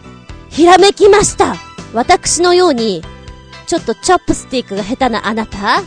[0.49, 1.55] ひらめきました
[1.93, 3.01] 私のように、
[3.65, 5.81] ちょっとチョップスティックが下手なあなた？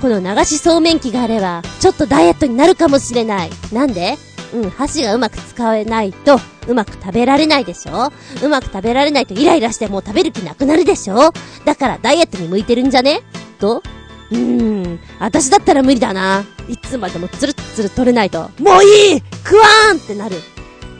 [0.00, 3.50] この流しそうめん器があれば、ちょっとダイエットになるかもしれない。
[3.72, 4.16] なんで？
[4.54, 8.12] うん、箸がうまく使えないと、うまく食べられないでしょ？
[8.42, 11.32] うまく食べられないとイライラしてもう食べる気なくなるでしょ？
[11.64, 13.22] だからダイエットに向いてるんじゃね？
[13.58, 13.82] と？
[14.30, 16.44] うーん、私だったら無理だな。
[16.68, 20.36] いつまでもツルツル取れないと、もういい食わーんってなる。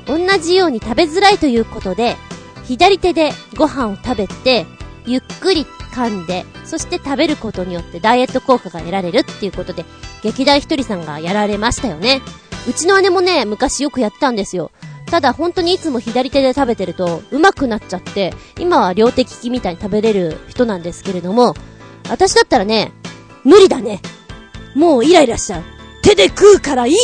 [0.07, 2.17] 同じように食べづらいということで、
[2.65, 4.67] 左手でご飯を食べて、
[5.07, 9.85] ゆっくり噛んで、そして食べることによってダイエット効果が得られるっていうことで、
[10.23, 12.23] 劇団ひとりさんがやられましたよね。
[12.69, 14.71] うちの姉もね、昔よくやってたんですよ。
[15.07, 21.55] ただ本当にいつも左手で食べてると、上手くなっちゃって、今は両手利きみたいに食べれる人なんですけれども、
[22.11, 22.93] 私だったらね、
[23.45, 24.01] 無理だね。
[24.75, 25.63] もうイライラしちゃう。
[26.03, 26.95] 手で食うからいい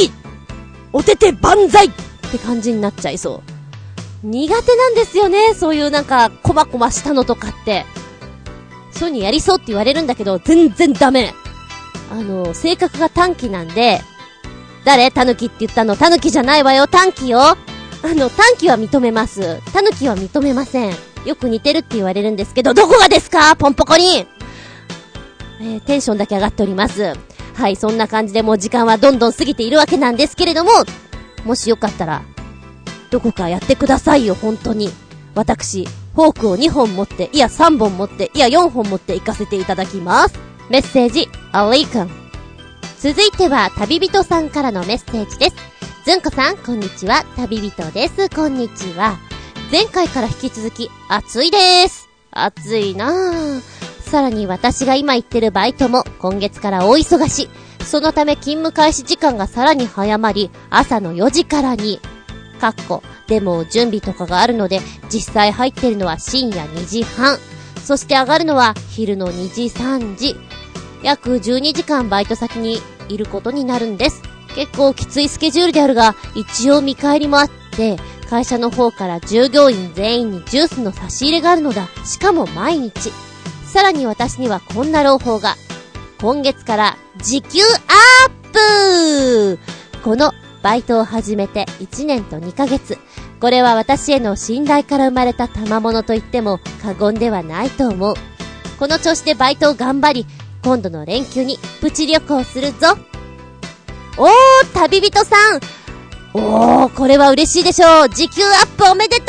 [0.92, 1.90] お手手万歳っ
[2.30, 4.26] て感じになっちゃいそう。
[4.26, 7.86] 苦手なんですよね、そういうなんか、コマコマしたのとかって。
[8.92, 11.34] そういうにやりそうって言われるんだけど、全然ダメ。
[12.10, 14.02] あの、性格が短気なんで、
[14.84, 15.10] 誰？
[15.10, 15.96] タヌキって言ったの？
[15.96, 17.56] タヌキじゃないわよ、短気よあ
[18.02, 19.60] の、短気は認めます。
[19.72, 20.94] タヌキは認めません。
[21.24, 23.54] よく似てるって言われるんですけど、どこがですか？
[23.56, 24.26] ポンポコに
[25.60, 27.14] えー、テンションだけ上がっております。
[27.54, 30.70] はい、そんな感じでもう時間はどんどん過ぎているわけなんですけれども、
[31.44, 32.22] もしよかったら、
[33.10, 34.90] どこかやってくださいよ、本当に。
[35.34, 40.34] 私、フォークを2本持って、いや3本持って、いや4本持って行かせていただきます。
[40.70, 42.21] メッセージ、アレイくん。
[43.02, 45.56] 続いては、旅人さんからのメッセージです。
[46.04, 47.24] ずんこさん、こんにちは。
[47.34, 48.30] 旅人です。
[48.30, 49.18] こんにちは。
[49.72, 52.08] 前回から引き続き、暑いです。
[52.30, 53.60] 暑いなぁ。
[54.08, 57.50] さらに私が今行ってるバイトも今月から大忙し。
[57.84, 62.00] そのため勤務開始時間がさらに早まり、朝の4時からに、
[62.60, 64.80] かっこ、でも準備とかがあるので、
[65.12, 67.36] 実際入ってるのは深夜2時半。
[67.84, 70.36] そして上がるのは昼の2時3時。
[71.02, 74.22] 約12時間バイト先にいることになるんです。
[74.54, 77.96] 結構きついスケジュールであるが、一応見返りもあって、
[78.28, 81.88] 会社の方から従業員全員にジュースの差し入れがあるのだ。
[82.04, 83.12] しかも毎日。
[83.64, 85.56] さらに私にはこんな朗報が。
[86.20, 89.58] 今月から時給アップ
[90.04, 92.98] このバイトを始めて1年と2ヶ月。
[93.40, 98.14] これは私への信頼から生まれた賜物と言っても過言ではないと思う。
[98.78, 100.26] この調子でバイトを頑張り、
[100.62, 102.96] 今度の連休にプチ旅行するぞ。
[104.18, 104.30] おー、
[104.74, 105.60] 旅人さん
[106.34, 109.24] おー、これは嬉しいでしょう時給アップおめでと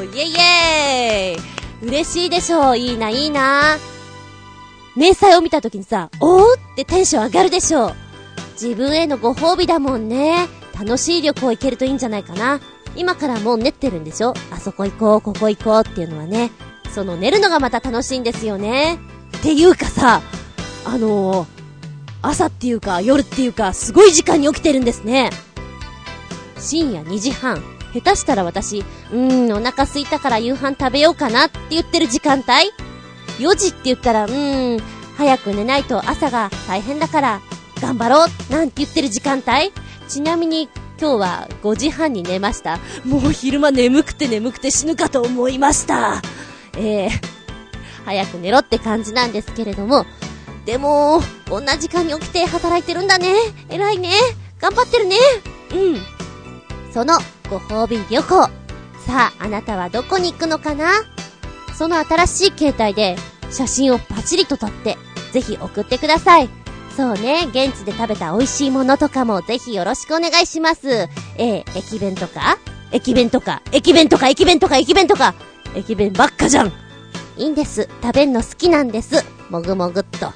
[0.00, 1.50] うイェイイェイ
[1.82, 2.78] 嬉しいでしょう。
[2.78, 3.78] いいな、いいな。
[4.96, 7.94] 明細を見た時にさ、おーってテンション上がるでしょう。
[8.60, 10.46] 自分へのご褒美だもんね。
[10.78, 12.60] 楽しい旅行行けるといいんじゃないかな。
[12.96, 16.50] 今からもう練ってるんでしょあそこ行こう、ここ行こうっていうのはね。
[16.90, 18.98] その練るのがまた楽しいんですよね。
[19.40, 20.20] っていうかさ、
[20.84, 21.48] あのー、
[22.20, 25.30] 朝っていうか夜っていうかすごい時間に起きてるんですね。
[26.58, 27.62] 深夜2時半。
[27.94, 32.70] 下手したら私、うーん、お腹空いたから夕飯食べようかなって言ってる時間帯
[33.44, 34.80] ?4 時って言ったら、うーん、
[35.16, 37.40] 早く寝ないと朝が大変だから、
[37.80, 39.72] 頑張ろうなんて言ってる時間帯？
[40.06, 40.68] ちなみに
[41.00, 42.78] 今日は5時半に寝ました。
[43.06, 46.20] もう昼間眠くて眠くて死ぬかと思いました。
[46.76, 47.10] えー、
[48.04, 50.06] 早く寝ろって感じなんですけれども、
[50.66, 53.34] でも、同じ時間に起きて働いてるんだね。
[53.68, 54.10] 偉いね。
[54.60, 55.16] 頑張ってるね。
[55.72, 56.92] うん。
[56.92, 58.26] そのご褒美旅行。
[58.26, 58.50] さ
[59.08, 60.90] あ、あなたはどこに行くのかな？
[61.76, 63.16] その新しい携帯で
[63.50, 64.98] 写真をパチリと撮って、
[65.32, 66.50] ぜひ送ってください。
[66.94, 71.08] そうね、現地で食べた美味しいものとかもぜひよろしくお願いします。
[71.38, 72.58] えー、駅弁とか？
[72.92, 73.62] 駅弁とか？
[73.72, 74.28] 駅弁とか？
[74.28, 74.76] 駅弁とか？
[74.76, 75.34] 駅弁とか？
[75.74, 76.72] 駅弁ばっかじゃん
[77.40, 77.88] いいんです。
[78.02, 79.24] 食べんの好きなんです。
[79.48, 80.26] もぐもぐっと。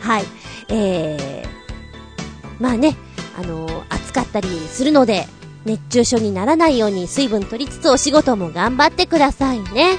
[0.00, 0.24] はい。
[0.68, 2.96] えー、まあね、
[3.36, 5.26] あのー、暑かったりするので、
[5.64, 9.98] 熱中症にならないように水分取りつつお仕事も頑張ってくださいね。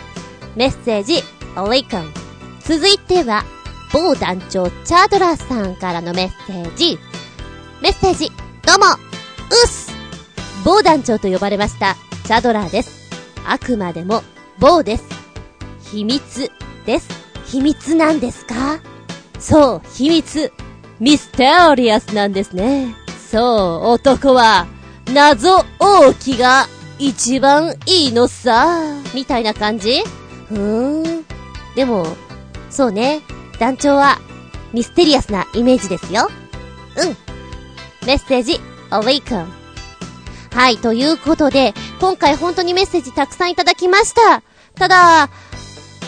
[0.56, 1.22] メッセージ、
[1.58, 2.14] おレイカン。
[2.62, 3.44] 続いては、
[3.92, 6.98] 某団長チャードラーさんからのメッセージ。
[7.82, 8.30] メッセージ、
[8.66, 8.98] どうも、う
[9.66, 9.92] っす
[10.64, 13.10] 某団長と呼ばれました、チャドラーです。
[13.46, 14.24] あくまでも、
[14.60, 15.27] 某です。
[15.92, 16.52] 秘密、
[16.86, 17.08] です。
[17.46, 18.80] 秘密なんですか？
[19.40, 20.52] そう、秘密。
[21.00, 22.96] ミステリアスなんですね。
[23.32, 24.68] そう、男は、
[25.14, 26.68] 謎王気が
[27.00, 28.82] 一番いいのさ。
[29.14, 30.04] みたいな感じ？
[30.50, 31.26] ふーん。
[31.76, 32.08] でも、
[32.70, 33.22] そうね。
[33.60, 34.20] 団長は
[34.74, 36.30] ミステリアスなイメージですよ。
[36.98, 37.18] うん。
[38.06, 39.48] メッセージ、アウェイクン。
[40.52, 44.42] はい、ということで、今回本当にメッセージたくさんいただきました。
[44.76, 45.30] ただ、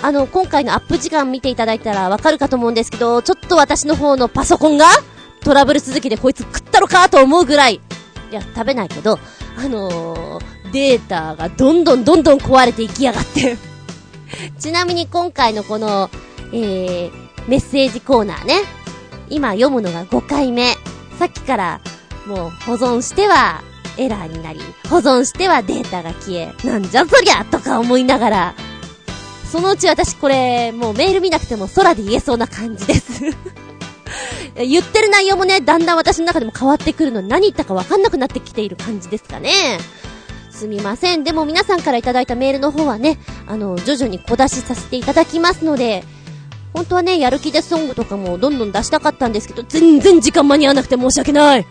[0.02, 4.86] あの、今回のアップ時間見ていただいたらわかるかと思うんですけど、ちょっと私の方のパソコンが
[5.42, 7.76] トラブル続きでこいつ食ったのかと思うぐらい、
[8.32, 9.20] いや、食べないけど、
[9.58, 13.58] あのー、データがどんどんどんどん壊れていきやがって
[14.60, 16.10] ちなみに今回のこの、
[16.54, 17.12] えー、
[17.48, 18.62] メッセージコーナーね。
[19.30, 20.76] 今読むのが5回目。
[21.18, 21.82] さっきから
[22.26, 23.62] もう保存しては
[23.98, 24.60] エラーになり、
[24.90, 28.56] 保存してはデータが消え、なんじゃそりゃとか思いながら、
[29.52, 33.24] そのうち私これ、もうメール見なくても空で言えそうな感じです
[34.56, 39.52] 言ってる内容もね、だんだん私の中でも変わってくるのに何言ったかわかんなくなってきている感じですかね。
[40.52, 41.24] すみません。
[41.24, 46.04] でも皆さんからいただいたメールの方はね、あの、徐々に小出しさせていただきますので、
[46.74, 51.66] 本当はね、やる気でソングとかもどんどん出したかったんですけど、全然時間間に合わなくて申し訳ない。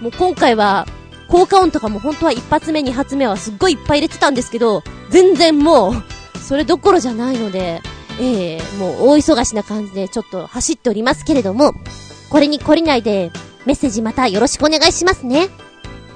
[0.00, 0.86] もう今回は、
[1.28, 6.02] 効果音とかも本当は一発目二発目はすっごいいっぱい入れてたんですけど、全然もう、
[6.42, 7.80] それどころじゃないので、
[8.20, 11.74] ええー、もう大忙しな感じでちょっと走っておりますけれども、
[12.28, 13.30] これに懲りないで、
[13.64, 15.48] メッセージまたよろしくお願いしますね。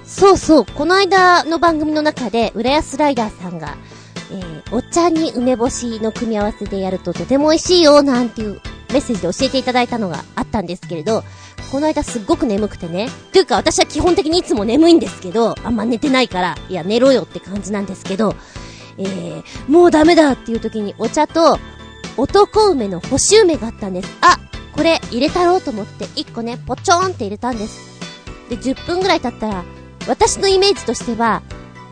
[0.05, 3.77] そうそう、この間の番組の中で、浦安ライダーさんが、
[4.31, 8.61] えー、お茶に梅干しの組み合わせでやるととても美味しいよ、なんていう
[8.93, 11.25] メッセージで教えていただいたのがあったんですけれど、
[11.71, 13.09] この間すっごく眠くてね。
[13.33, 18.35] というか私は基本的にいつも眠いんですけど、あんま寝てないから、いや寝ろよって感じなんですけど、
[18.99, 21.59] えー、もうダメだっていう時にお茶と、
[22.17, 24.09] 男梅の干し梅があったんです。
[24.21, 24.39] あ、
[24.73, 27.81] これ入れたろうと思って1個ね、ポチョーンって入れたんです。
[28.49, 29.65] で、10分ぐらい経ったら、
[30.09, 31.43] 私のイメージとしては、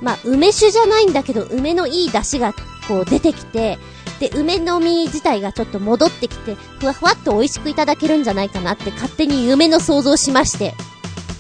[0.01, 2.55] まあ、梅酒じゃないんだけど、梅のいい出汁が
[2.89, 3.79] こう出てきて、
[4.21, 10.75] で、梅の実自体がちょっと戻ってきて、ふわふわっと美味しくいただけるんじゃないかなって勝手に夢の想像しまして、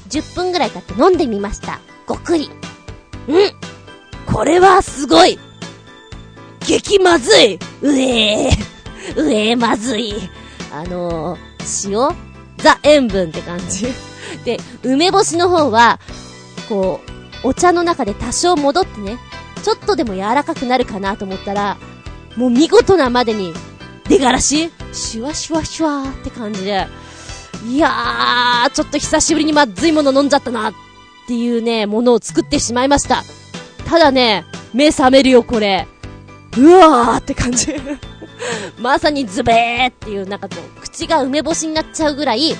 [0.08, 1.80] 10分ぐらい経って飲んでみました。
[2.06, 2.46] ごくり。
[2.46, 2.50] ん
[4.26, 5.38] これはすごい
[6.64, 10.14] 激まずいうえー、うえーまずい。
[10.72, 12.16] あのー、塩？
[12.56, 13.86] ザ塩分って感じ。
[14.44, 16.00] で、梅干しの方は、
[16.68, 17.00] こ
[17.44, 19.18] う、お茶の中で多少戻ってね、
[19.62, 21.76] ちょっとでも柔らかくなるかなと思ったら、
[22.36, 23.52] もう見事なまでに、
[24.08, 26.86] 出がらしシュワシュワシュワーって感じで、
[27.66, 30.74] いやー、ちょっと久しぶりにまずいもの飲んじゃったなっ
[31.26, 33.22] ていうね、ものを作ってしまいました。
[33.86, 35.86] ただね、目覚めるよ、これ。
[36.56, 37.74] うわーって感じ。
[38.78, 42.54] まさにズベーっていう、なんかこう、口が梅干しになっちゃうぐらい、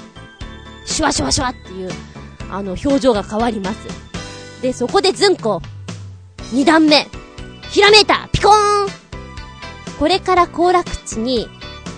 [0.87, 1.91] シュワシュワシュワっていう、
[2.51, 3.79] あの、表情が変わります。
[4.63, 5.61] で、そこでズンコ、
[6.53, 7.09] 二段目、
[7.71, 8.89] ひらめいたピコーン
[9.99, 11.49] これから行楽地に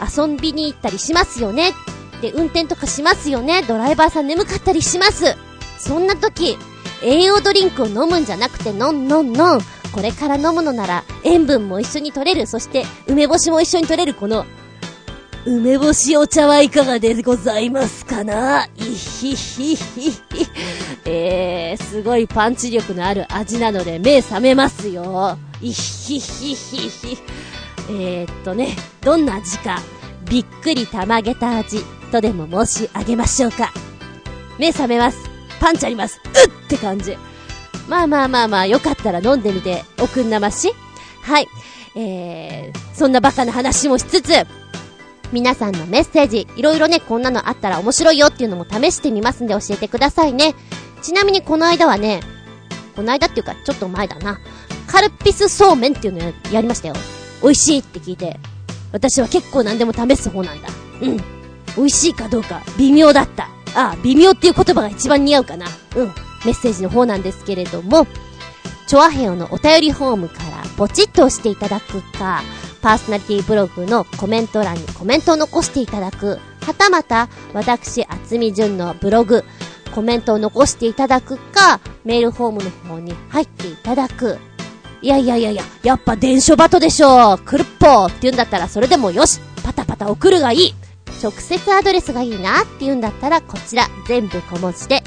[0.00, 1.72] 遊びに行ったりしますよね。
[2.20, 3.62] で、運転とかしますよね。
[3.62, 5.36] ドライバーさん眠かったりします。
[5.78, 6.58] そんな時、
[7.02, 9.60] 栄養ドリンクを飲むんじゃなくて、のんのんのん。
[9.96, 12.46] これから飲むのなら、塩分も一緒に取れる。
[12.46, 14.12] そして、梅干しも一緒に取れる。
[14.12, 14.44] この、
[15.46, 18.66] 梅干しお茶はいかがでございますかな？
[18.76, 20.20] いひひひひ。
[21.06, 25.38] えー、すごいパンチ力のある味なので、目覚めますよ。
[25.62, 27.18] いひひひひ。
[27.88, 29.80] えー、っとね、どんな味か、
[30.28, 31.82] びっくりたまげた味
[32.12, 33.72] とでも申し上げましょうか。
[34.58, 35.16] 目覚めます。
[35.58, 36.20] パンチあります。
[36.22, 36.32] うっ
[36.66, 37.16] って感じ。
[37.88, 40.72] まあまあまあまあ、よかったら飲んでみておくんなまし。
[41.22, 41.48] はい。
[41.94, 44.46] えー、そんなバカな話もしつつ、
[45.32, 50.54] 皆さんのメッセージ、いろいろね、こんなのあったら面白いよっていうのも試してみますんで教えてくださいね。
[51.02, 52.20] ちなみにこの間はね、
[52.94, 54.38] この間っていうかちょっと前だな、
[54.86, 56.94] カルピスそうめんっていうのややりましたよ。
[57.42, 58.38] 美味しいって聞いて、
[58.92, 60.68] 私は結構何でも試す方なんだ。
[61.00, 61.16] うん。
[61.76, 63.44] 美味しいかどうか、微妙だった。
[63.74, 65.66] ああ、微妙っていう言葉が一番似合うかな。
[65.96, 66.25] うん。
[66.46, 68.06] メッセージの方なんですけれども、
[68.86, 72.42] チョアヘオのお便りフォームからポチッと押していただくか、
[72.80, 79.44] パーソナリティブログのコメント欄にコメントを残していただく、はたまた、私、厚み純のブログ、
[79.92, 84.38] コメントを残していただくか、メールフォームの方に入っていただく。
[85.02, 90.74] いやいやいやいや、やっぱ電書バトでしょクルッポーって言うんだったらそれでもよしパタパタ送るがいい
[91.22, 95.02] 直接アドレスがいいなって言うんだったらこちら全部小文字で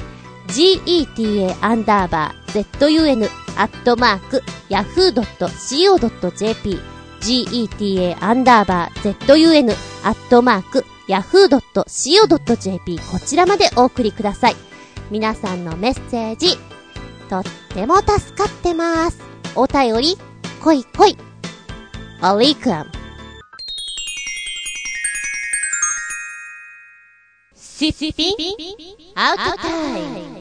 [0.50, 5.20] geta アンダーバー zun アットマーク yahoo.co.jp
[7.20, 9.70] geta アンダーバー zun
[10.04, 14.56] アットマーク yahoo.co.jp こちらまでお送りください。
[15.10, 16.56] 皆さんのメッセージ、
[17.28, 17.42] とっ
[17.74, 19.18] ても助かってます。
[19.56, 20.16] お便り、
[20.62, 21.16] 来い来い。
[22.22, 22.86] おりくん。
[27.56, 28.36] シシピン
[29.16, 30.39] アウトタイム。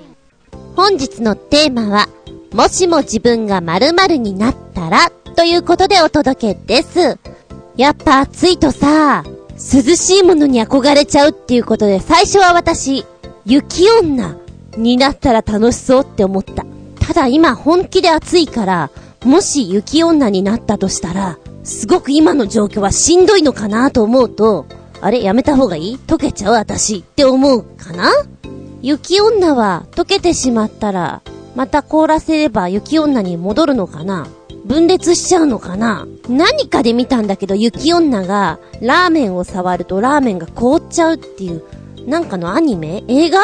[0.75, 2.07] 本日のテーマは、
[2.53, 7.17] もしも自分が〇〇になったら、ということでお届けです。
[7.77, 13.05] やっぱ暑いとさ、涼しいものに憧れちゃうっていうことで、最初は私、
[13.45, 14.35] 雪女
[14.77, 16.65] になったら楽しそうって思った。
[16.99, 18.89] ただ今本気で暑いから、
[19.25, 24.65] もし雪女になったとしたら、すごく今の状況はしんどいのかなと思うと、
[25.01, 25.99] あれやめた方がいい？
[26.07, 28.11] 溶けちゃう私って思うかな？
[28.81, 31.21] 雪女は溶けてしまったら、
[31.55, 34.27] また凍らせれば雪女に戻るのかな？
[34.65, 36.07] 分裂しちゃうのかな？
[36.29, 41.63] 何かで見たんだけど雪女がラーメンを触るとラーメンが凍っちゃうっていう、
[42.07, 43.03] なんかのアニメ？
[43.07, 43.39] 映画？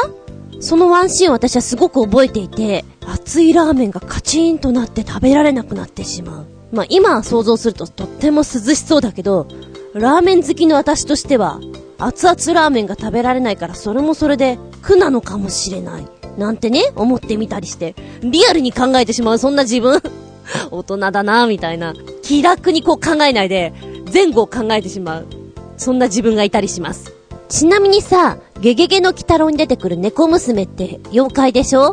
[0.62, 6.48] そのワンシーン私はすごく覚えていて、熱いラーメンがカチンとなって食べられなくなってしまう。
[6.72, 9.48] まあ今想像するととっても涼しそうだけど、
[9.94, 11.60] ラーメン好きの私としては、
[11.98, 16.08] 熱々ラーメンが食べられないからそれもそれで苦なのかもしれない。
[16.38, 20.02] なんてね、思ってみたりして、リアルに考えてしまうそんな自分
[20.72, 21.94] 大人だなみたいな。
[22.22, 23.74] 気楽にこう考えないで、
[24.14, 25.28] 前後を考えてしまう。
[25.78, 27.14] そんな自分がいたりします。
[27.48, 31.92] ちなみにさ、ゲゲゲの鬼太郎に出てくる猫娘って妖怪でしょ？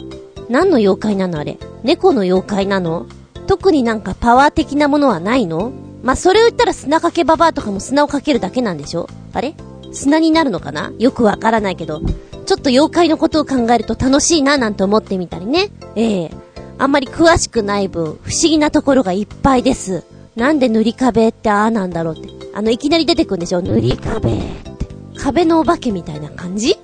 [0.48, 1.58] 何の妖怪なのあれ？
[1.84, 3.06] 猫の妖怪なの？
[3.46, 5.72] 特になんかパワー的なものはないの？
[6.02, 9.08] まあ、それを言ったら砂かけババアとかも砂をかけるだけなんでしょ？
[9.32, 9.54] あれ？
[9.92, 10.92] 砂になるのかな？
[10.98, 12.00] よくわからないけど。
[12.44, 15.70] ちょっと妖怪のことを考えると楽しいななんて思ってみたりね。
[15.94, 16.30] ええー、
[16.78, 20.04] あんまり詳しくない分、不思議なところがいっぱいです。
[20.34, 22.28] なんで塗り壁ってああなんだろうって。
[22.54, 23.62] あの、いきなり出てくるんでしょ？
[23.62, 25.18] 塗り壁って。
[25.18, 26.76] 壁のお化けみたいな感じ？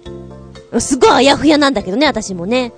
[0.78, 2.72] すごいあやふやなんだけどね、私もね。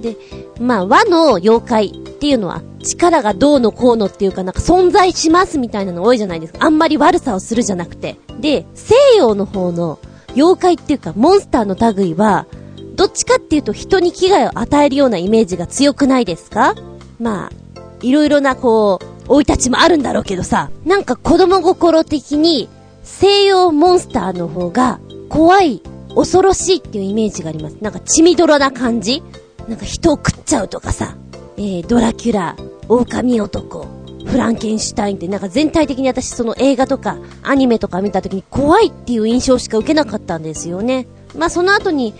[0.00, 0.16] で、
[0.60, 6.60] まあ、和の妖怪っていうのは、力がどうのこうのっていうかなんか存在しますみたいなの多いじゃないですか。
[6.62, 8.16] あんまり悪さをするじゃなくて。
[8.40, 9.98] で、西洋の方の
[10.34, 12.46] 妖怪っていうかモンスターの類は、
[12.96, 16.74] どっちかっていうと人に危害を与えるようなイメージが強くないですか？
[17.18, 17.50] まあ、
[18.02, 22.68] いろいろなこう、生い立ちもあるんだろうけどさ、なんか子供心的に、
[23.02, 25.82] 西洋モンスターの方が、怖い、
[26.14, 27.76] 恐ろしいっていうイメージがあります。
[27.80, 29.22] なんか血みどろな感じ
[29.70, 31.16] なんか人を食っちゃうとかさ、
[31.56, 32.56] えー、ドラキュラ、
[32.88, 33.86] 狼男、
[34.26, 41.06] フランケンシュタインってなんか全体的に私その映画とかアニメとか見た時に怖いっていう印象しか受けなかったんですよね。
[41.36, 42.14] まあその後に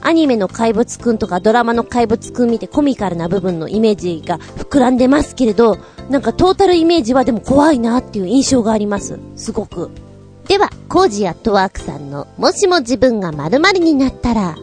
[0.00, 5.78] アニメの怪物くんとかドラマの怪物くん見てコミカルな部分のイメージが膨らんでますけれど、
[6.08, 9.20] なんかトータルイメージはでも怖いなっていう印象があります。
[9.36, 9.90] すごく。
[10.48, 14.56] では、コージアットワークさんの、もしも自分が〇〇になったら、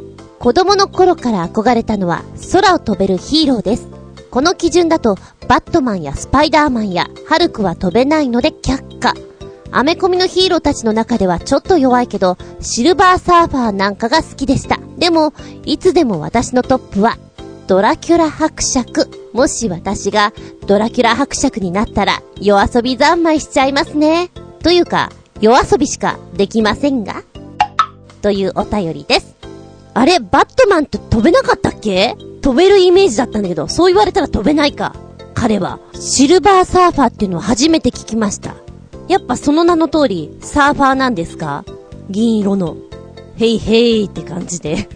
[0.47, 2.23] 子供の頃から憧れたのは
[2.53, 3.89] 空を飛べるヒーローです。
[4.31, 5.17] この基準だと、
[5.49, 9.13] バットマンやスパイダーマンやハルクは飛べないので却下。
[9.71, 14.79] アメコミのヒーローたちの中ではちょっと弱いけど、シルバーサーファーなんかが好きでした。
[14.97, 15.33] でも、
[15.65, 17.17] いつでも私のトップは、
[17.67, 19.09] ドラキュラ伯爵。
[19.33, 20.31] もし私が
[20.65, 24.31] ドラキュラ伯爵になったら、夜遊び三昧しちゃいますね。
[24.63, 27.23] というか、夜遊びしかできませんが？
[28.21, 29.35] というお便りです。
[29.97, 32.15] あれ、バットマンって飛べなかったっけ？
[32.41, 34.95] 飛べるイメージだったんだけど、そう言われたら飛べないか。
[35.33, 38.55] 彼は、シルバーサーファーっていうのを初めて聞きました。
[39.07, 41.65] やっぱその名の通り、サーファーなんですか？
[42.09, 42.77] 銀色の。
[43.37, 44.87] ヘイヘイって感じで。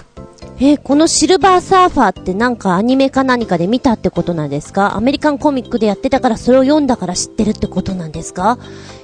[0.60, 4.96] え、このシルバーサーファーってなんかアニメか何かで見たってことなんですか？
[4.96, 8.58] アメリカンコミックでやってたからそれを読んだから知ってるってことなんですか？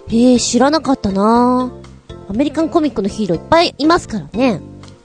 [0.08, 1.70] えー、知らなかったな
[2.28, 4.60] アメリカンコミックのヒーローいっぱいいますからね。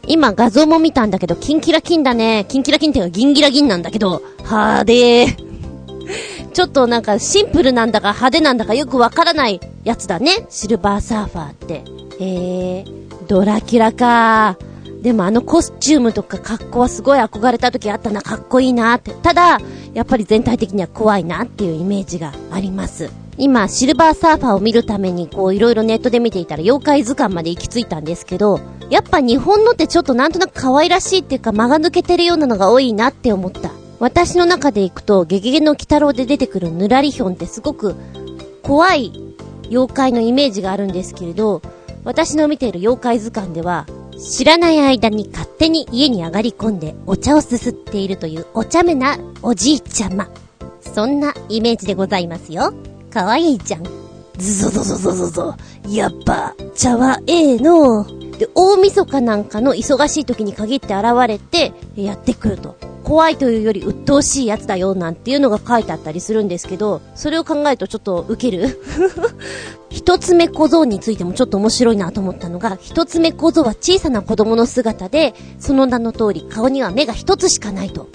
[0.10, 2.46] 今画像も見たんだけど、キンキラキンだね。
[2.50, 5.50] キンキラキンっていうかギンギラギンなんだけど、はーでー。
[6.52, 10.48] ちょっとなんかシンプルなんだか派手なんだかよくわからないやつだね。
[10.50, 11.84] シルバーサーファーって。
[12.20, 14.58] へー、ドラキュラか
[15.04, 19.12] でもあのコスチュームとか格好はすごい憧れた時あったな、かっこいいなって。
[19.12, 19.60] ただ、
[19.94, 23.10] やっぱり全体的には怖いなっていうイメージがあります。
[23.40, 28.60] 今、シルバーサーファーを見るために、こう、いろいろネットで見ていたら、妖怪図鑑まで行き着いたんですけど、
[28.90, 33.72] やっぱ日本のってちょっとなんとなく可愛らしいっていうか、間が抜けてるようなのが多いなって思った。
[34.00, 37.96] 私の中で行くと、ゲゲゲの鬼太郎で出てくるヌラリヒョンってすごく、
[38.62, 39.14] 怖い
[39.70, 41.62] 妖怪のイメージがあるんですけれど、
[42.04, 43.88] 私の見ている妖怪図鑑では、
[44.20, 50.28] 知らない間に勝手に家に上がり込んでお茶をすすっているというお茶目なおじいちゃま。
[50.82, 52.74] そんなイメージでございますよ。
[53.12, 53.84] かわいいじゃん。
[54.38, 55.56] ズゾゾゾゾゾゾ。
[55.88, 58.06] やっぱ、茶はええの。
[58.38, 62.78] で、大晦日なんかの忙しい時に限って現れて、やってくると。
[63.04, 68.80] 怖いというより鬱陶しいやつだよ、なんていうのが書いてあったりするんですけど、それを考えるとちょっとウケる
[69.90, 78.08] 一つ目小僧についてもちょっと面白いなと思ったのが、一つ目小僧は小さな子供の姿で、その名の通り顔には目が一つしかないと。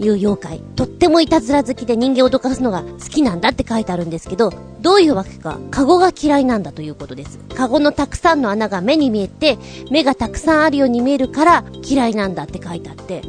[0.00, 0.60] いう妖怪。
[0.76, 7.38] とってもいたずら好きで人間を脅かすのが好きなんだって書いてあるんですけど、どういうわけか、カゴが嫌いなんだということです。
[7.54, 9.58] カゴのたくさんの穴が目に見えて、
[9.90, 13.22] 目がたくさんあるように見えるから嫌いなんだって書いてあって、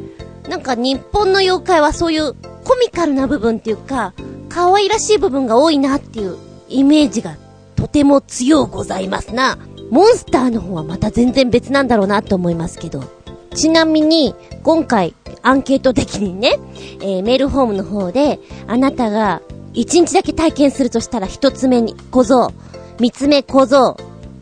[0.48, 4.14] なんか日本の妖怪はそういうコミカルな部分っていうか、
[4.50, 7.38] 可愛らしい部分が多いなっていうイメージが
[7.76, 9.58] とても強ございますな。
[9.90, 13.19] モンスターの方はまた全然別なんだろうなと思いますけど。
[13.56, 16.60] ちなみに、今回、アンケート的にね、
[17.02, 19.42] えー、メールフォームの方で、あなたが、
[19.74, 22.54] 1日だけ体験するとしたら、1つ目に小僧、
[22.98, 23.98] 3つ目小僧、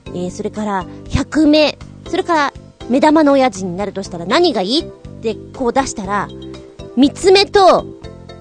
[0.08, 1.78] えー、それから、100目、
[2.08, 2.53] それから、
[2.89, 4.84] 目玉の親父になるとしたら何がいいっ
[5.22, 6.28] てこう出したら、
[6.97, 7.86] 3つ目と、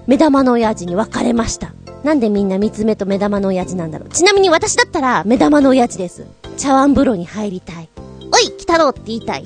[0.06, 1.74] 目玉の親父に分かれました。
[2.04, 4.08] なんでみんな三つ目と目玉の親父なんだろう。
[4.10, 6.24] ちなみに私だったら目玉の親父です。
[6.56, 7.88] 茶碗風呂に入りたい。
[8.32, 9.44] おい、来たろって言いたい。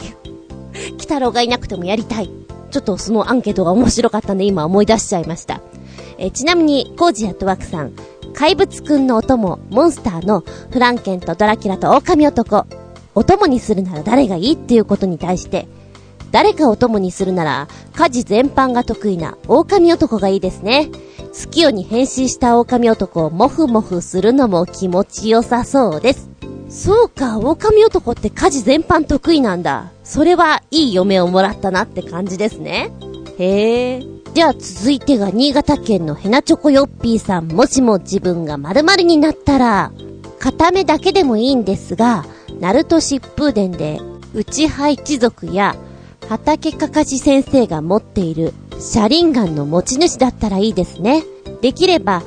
[0.99, 2.31] 来たろがいなくてもやりたい。
[2.71, 5.61] ちょっとそのアンケートが面白かったんで今思い出しちゃいました。
[6.19, 7.93] えちなみに、コージアットワークさん、
[8.35, 12.67] 怪物くんのお供、モンスターのフランケンとドラキュラと狼男、
[13.15, 15.67] お供にするなら誰がいいっていうことに対して、
[16.31, 20.91] 誰かお供にするなら、家事全般が得意な狼男がいいですね。
[21.33, 26.31] 月夜に変身した狼男をモフモフするのも気持ちよさそうです。
[26.71, 29.91] そうか、狼男って家事全般得意なんだ。
[30.05, 32.93] それはいい嫁をもらったなって感じですね。
[33.39, 34.07] へえ。
[34.33, 37.49] じゃあ続いてが新潟県のヘナチョコヨッピーさん。
[37.49, 39.91] もしも自分が〇〇になったら、
[40.39, 42.25] 片目だけでもいいんですが、
[42.61, 44.01] ナルト疾風伝で、
[44.33, 45.75] 内派一族や、
[46.29, 51.25] 畑かかし先生が持っている車輪ガンの持ち主だったらいいですね。
[51.61, 52.23] できれば、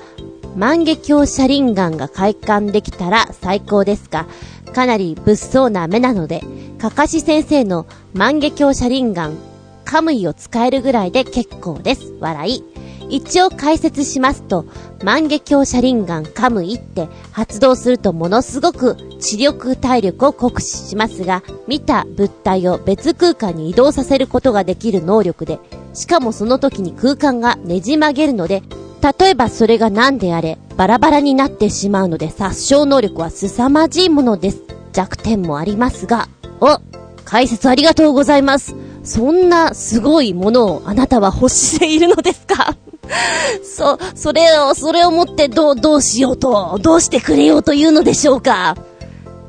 [0.56, 4.28] 万華鏡車輪ガンが開館できたら最高ですが、
[4.74, 6.42] かなり物騒な目なので、
[6.80, 9.38] かかし先生の万華鏡車輪ガン、
[9.86, 12.14] カムイを使えるぐらいで結構です。
[12.20, 12.64] 笑い。
[13.10, 14.66] 一応解説しますと、
[15.04, 25.60] 万華鏡車輪ガンカムイって発動するとものすごく知力体力を酷使しますが、見た物体を別空間に移動させることができる能力で、
[25.94, 28.64] しかもその時に空間がねじ曲げるので、
[29.04, 34.62] 例えばそれが何であれ、バラバラになってしまうので殺傷能力は凄まじいものです。
[34.94, 36.30] 弱点もありますが、
[36.62, 36.78] お、
[37.26, 38.76] 解説ありがとうございます。
[39.04, 42.76] そんなすごいものをあなたは欲しているのですか？
[43.64, 48.78] そ、それを、それをもってどう、どうしようと、どうしてくれようというのでしょうか？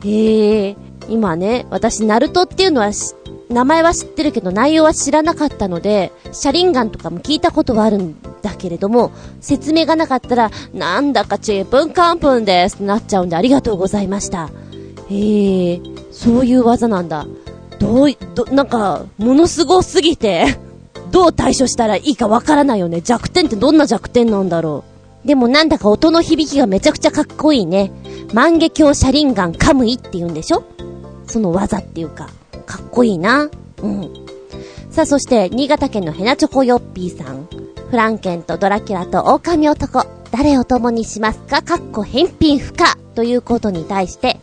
[0.04, 0.76] へえ、
[1.08, 3.14] 今ね、私、ナルトっていうのは知
[3.54, 14.50] 名前は知ってるけど内容は知らなかったので、シャリンガンとかも聞いたことはあるんだけれども、説明がなかったら、なんだかチープンカンプンですってなっちゃうんでありがとうございました。
[15.08, 15.80] へえ、
[16.10, 17.26] そういう技なんだ。
[17.78, 20.58] どう、ど、なんか、ものすごすぎて
[21.12, 23.00] どう対処したらいいかわからないよね。
[23.02, 24.82] 弱点ってどんな弱点なんだろ
[25.24, 25.28] う。
[25.28, 27.92] でもなんだか音の響きがめちゃくちゃかっこいいね。
[28.32, 30.64] 万華鏡車輪ガンカムイって言うんでしょ？
[31.28, 32.28] その技っていうか。
[32.64, 33.50] かっこいいな。
[33.82, 34.10] うん。
[34.90, 37.48] さあ、そして、新潟県のヘナチョコヨッピーさん。
[37.90, 40.04] フランケンとドラキュラと狼男。
[40.30, 41.62] 誰を共にしますか？
[41.62, 42.96] かっこ返品不可。
[43.14, 44.40] ということに対して、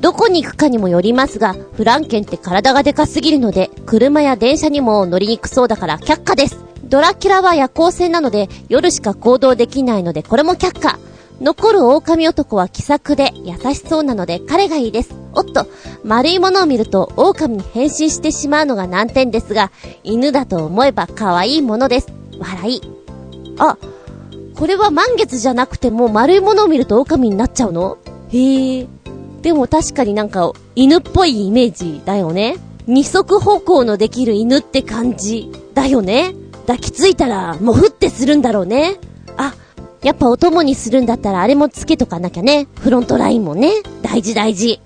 [0.00, 6.58] どこに行くかにもよりますが、フランケンって体がでかすぎるので、車や電車にも乗りにくそうだから却下です。
[6.84, 10.98] ドラキュラは夜行性なので、夜しか行動できないので、これも却下。
[11.40, 15.14] 残る狼男は気さくで優しそうなので彼がいいです。
[15.34, 15.66] おっと、
[16.02, 19.70] 丸いものを見ると狼に変身してしまうのが難点ですが、
[20.02, 22.08] 犬だと思えば可愛いものです。
[22.38, 22.80] 笑い。
[23.58, 23.76] あ、
[24.56, 27.98] これは満月じゃなくても丸いものを見ると狼になっちゃうの？
[28.32, 28.86] へえ。
[29.42, 32.56] でも確かになんか犬っぽいイメージだよね。
[32.88, 36.34] 二足歩行のできる犬って感じだよね。
[36.66, 38.96] 抱きついたらもうふってするんだろうね。
[40.02, 42.68] やっぱお供にするんだったらあれもつけとかなきゃね。
[42.80, 43.72] フロントラインもね。
[44.02, 44.80] 大事大事。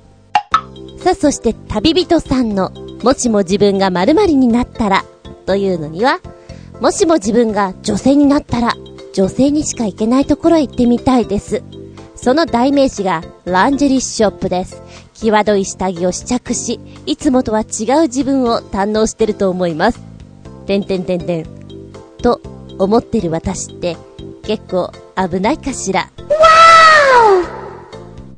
[0.99, 2.71] さあ、そして旅人さんの、
[3.03, 5.05] もしも自分が〇〇になったら、
[5.47, 6.21] というのには、
[6.81, 8.75] もしも自分が女性になったら、
[9.13, 11.63] 女性にしか行けないところへ行ってみたいです。
[12.17, 14.81] その代名詞がランジェリーショップです。
[15.13, 20.01] 際どい下着を試着し、いつもとは違う自分を堪能してると思います。
[20.67, 21.47] てんてんてんてん。
[22.23, 22.41] と、
[22.79, 23.97] 思ってる私って、
[24.43, 26.01] 結構危ないかしら。
[26.01, 26.09] わ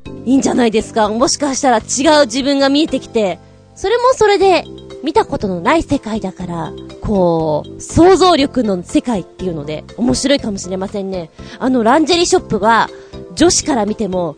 [0.05, 1.09] ーいいんじゃないですか？
[1.09, 3.39] もしかしたら違う自分が見えてきて、
[3.75, 4.65] それもそれで
[5.03, 11.29] 見たことのない世界だから、こう、想像力の世界っていうので面白いかもしれませんね。
[11.59, 12.89] あのランジェリーショップは、
[13.35, 14.35] 女子から見ても、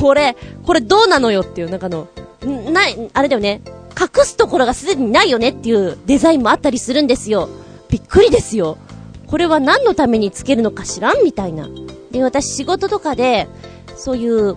[0.00, 2.08] これ、これどうなのよっていう、なんかの、
[2.72, 3.60] ない、あれだよね。
[4.00, 7.48] 隠すところがすでにないよねっていうデザインもあったりするんですよ。
[7.88, 8.78] びっくりですよ。
[9.30, 11.14] これは何のためにつけるのか知ら？
[11.14, 11.68] んみたいな。
[12.10, 13.46] で、私仕事とかで、
[13.96, 14.56] そういう、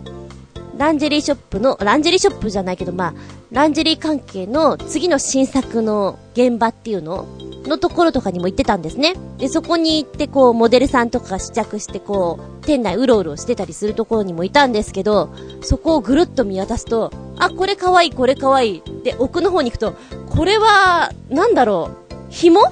[0.78, 3.14] ランジェリーショップの、ランジェリーショップじゃないけど、まあ、
[3.52, 7.28] ランジェリー関係の次の新作の現場っていうの？
[7.68, 9.14] のところとかにも行ってたんですね。
[9.38, 15.30] で、そこに行ってこう、モデルさんとかが試着してこう、店内うろうろしてたりするところにもいたんですけど、
[15.62, 18.84] そこをぐるっと見渡すと、あ、これかわいい、これかわいい。
[19.04, 19.94] で、奥の方に行くと、
[20.30, 22.60] これは、なんだろう、紐？
[22.62, 22.72] わ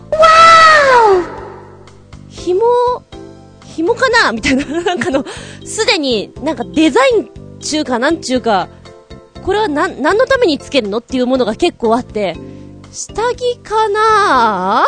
[1.37, 1.40] ー
[2.31, 2.61] 紐、
[3.75, 4.31] 紐かな？
[4.31, 5.23] みたいな、 なんかの、
[5.63, 8.69] すでになんかデザイン中かなんちゅうか、
[9.43, 12.35] これはな、何のためにつけるのっていうものが結構あって、
[12.91, 14.85] 下着かな？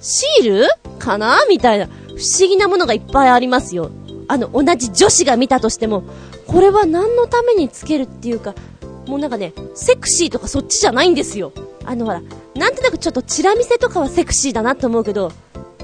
[0.00, 0.68] シール
[0.98, 1.44] かな？
[1.46, 1.90] みたいな、不
[2.22, 3.90] 思議なものがいっぱいありますよ。
[4.28, 6.04] あの、同じ女子が見たとしても、
[6.46, 8.54] これは何のためにつけるっていうか、
[9.06, 11.52] もうなんかね、セクシーとかそっちじゃないんですよ。
[11.84, 12.22] あのほら、
[12.56, 15.32] なんとなくちょっとチラ見せとかはセクシーだなと思うけど、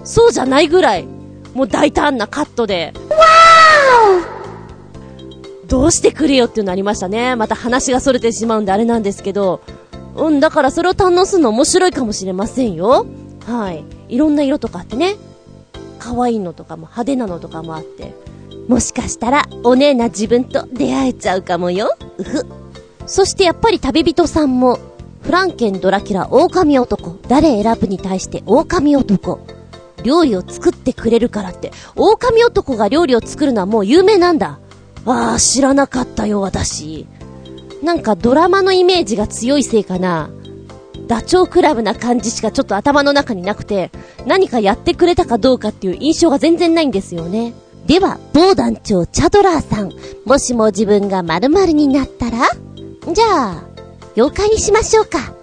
[0.05, 1.07] そうじゃないぐらい、
[1.55, 2.93] もう大胆なカットで、
[5.69, 7.35] どうしてくれよっていうのありましたね。
[7.37, 9.63] また話が逸れてしまうんであれなんですけど、
[10.15, 13.07] うん、だからそれを堪能するの面白いかもしれませんよ。
[13.47, 13.85] はい。
[14.09, 15.17] いろんな色とかあってね。
[15.99, 18.15] 可愛いのとかも派手なのとかもあって。
[18.69, 21.97] もしかしたら、お姉な自分と出会えちゃうかもよ。
[22.19, 22.47] うふ。
[23.07, 24.79] そしてやっぱり旅人さんも、
[25.23, 29.41] フランケン、ドラキュラ、狼男、誰選ぶに対して狼男。
[30.03, 34.59] 料理を作ってくれるからって、狼男が料理を作るのはもう有名なんだ。
[35.07, 37.07] ああ、知らなかったよ、私。
[37.83, 40.31] なんかドラマのイメージが強いせいかな。
[41.09, 43.91] ダチョウ倶楽部な感じしかちょっと頭の中になくて、
[44.25, 47.55] 何かやってくれたかどうかっていう印象が全然ないんですよね。
[47.87, 49.93] では、某団長チャドラーさん、
[50.25, 52.49] もしも自分が〇〇になったら？
[53.13, 53.65] じゃあ、
[54.15, 55.35] 妖怪にしましょうか。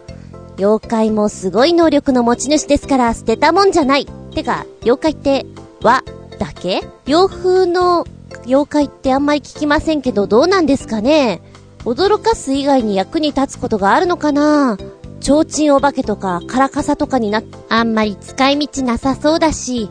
[0.57, 4.07] 妖怪もすごい能力の持ち主ですから捨てたもんじゃない。
[4.39, 5.45] てか、妖怪って、
[5.81, 6.03] 和
[6.39, 6.81] だけ？
[7.05, 8.05] 洋風の
[8.45, 11.41] 妖怪ってあんまり聞きませんけどどうなんですかね？
[11.79, 14.77] 驚かす以外に役に立つことがあるのかな？
[15.19, 19.89] 提灯お化けとかカラカサとかにな、あんまり使い道なさそうだし、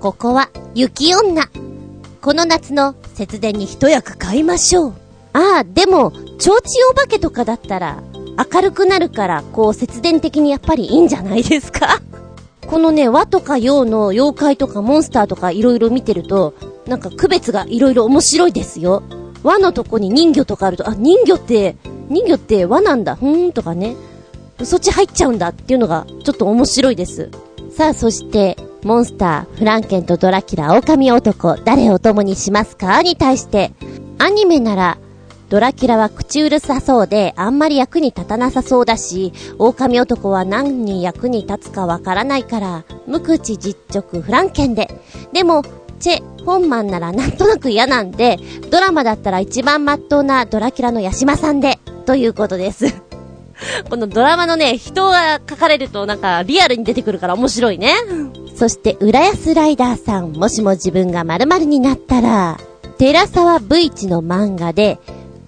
[0.00, 1.44] ここは雪女。
[2.22, 4.94] この夏の節電に一役買いましょう。
[5.34, 8.02] ああ、でも、提灯お化けとかだったら、
[8.52, 12.00] 明るくなるから、こう節電的にやっぱりいいんじゃないですか？
[12.72, 16.54] このね、和とか洋の妖怪とかモンスターとか色々見てると、
[16.86, 19.02] なんか区別が色々面白いですよ。
[19.42, 21.76] 和のとこに人魚とかあると、あ、人魚って、
[22.08, 23.94] 人魚って和なんだ、ふーんとかね。
[24.64, 27.28] そっち入っちゃうんだっていうのがちょっと面白いです。
[27.76, 33.02] さあ、そして、モンスター、フランケンとドラキュラ、狼男、誰を共にしますか？
[33.02, 33.72] に対して、
[34.18, 34.96] アニメなら、
[35.52, 44.88] ドラキュラは口うるさそうで、あんまり役に立たなさそうだし、狼男は何に役に立つかわからないから、無口実直フランケンで。
[45.34, 45.62] でも、
[46.00, 48.38] チェ、本マンならなんとなく嫌なんで、
[48.70, 52.86] ドラマだったら一番まっとうなドラキュラのヤシマさんで、ということです。
[53.90, 57.96] このドラマのね、人が書かれるとなんかリアルに出てくるから面白いね。
[58.56, 62.58] そして、浦安ライダーさん、もしも自分が〇〇になったら、
[62.96, 64.98] 寺沢 V 一の漫画で、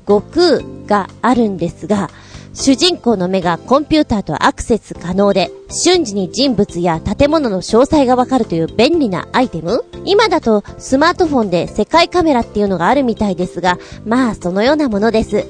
[0.07, 2.11] 悟空があるんですが、
[2.55, 15.47] 主人公の目がコンピューターとアクセス可能で、瞬時に人物や建物の詳細がわかるという便利なアイテム今だとスマートフォンで世界カメラっていうのがあるみたいですが、まあそのようなものです。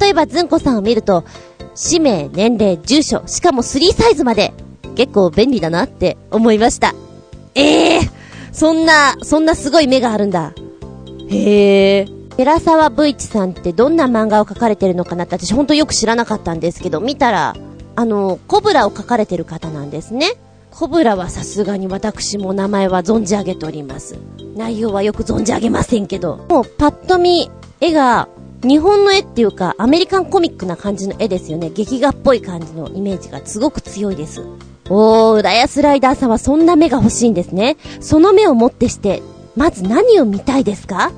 [0.00, 1.24] 例えばずんこさんを見ると、
[1.74, 4.54] 氏名、年齢、住所、しかも3サイズまで、
[4.96, 6.94] 結構便利だなって思いました。
[7.54, 8.10] ええー、
[8.52, 10.54] そんな、そんなすごい目があるんだ。
[11.28, 12.17] へえ。
[12.38, 17.56] 寺沢ブイチさんってどんな漫画を描かれてるのかなって私ほんとよく知らなかったんですけど、見たら、
[17.96, 20.34] あの、コブラを描かれてる方なんですね。
[20.70, 24.16] コブラはさすがに私も名前は存じ上げております。
[24.54, 28.28] 内容はよく存じ上げませんけど、もうパッと見、絵が、
[28.62, 31.70] 日本の絵っていうか、アメリカンコミックな感じの絵ですよね。
[31.70, 34.46] 劇画っぽい感じのイメージがすごく強いです。
[34.88, 37.76] おー、浦安ライダーさんはそんな目が欲しいんですね。
[37.98, 39.24] その目をもってして、
[39.56, 41.10] まず何を見たいですか？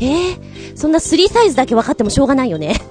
[0.00, 2.76] えー、そんな3サイズだけ分かってもしょうがないよね。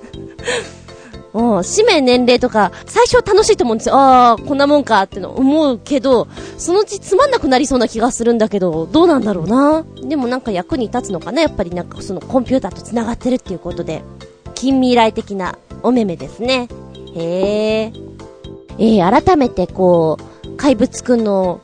[1.32, 3.96] うん、氏名年齢とか、最初は楽しいと思うんですよ。
[3.96, 9.86] ああ、こんなもんかっての思うけど、そのうちつまんなくなりそうな気がするんだけど、どうなんだろうな。
[10.02, 14.02] でもなんか役に立つのかなやっぱりなんかそのコンピューターと繋がってるっていうことで。
[14.60, 16.68] 近未来的なお目目ですね。
[17.16, 17.94] へえ。
[18.78, 21.62] えー、改めてこう、怪物くんの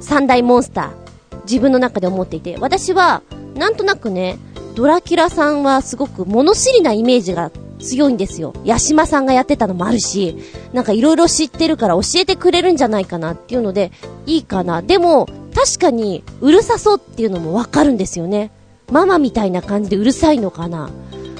[0.00, 3.22] 三大モンスター、自分の中で思っていて、私は、
[3.54, 4.38] なんとなくね、
[4.78, 7.50] ドラキュラさんはすごく物知りなイメージが
[7.80, 8.54] 強いんですよ。
[8.64, 10.36] ヤシマさんがやってたのもあるし、
[10.72, 13.90] なんか色々知ってるから教えてくれるんじゃないかなっていうので、
[14.24, 14.80] いいかな。
[14.80, 18.52] でも、確かに、うるさそうっていうのもわかるんですよね。
[18.92, 20.90] ママみたいな感じでうるさいのかな。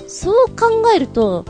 [0.08, 1.44] そう考えると、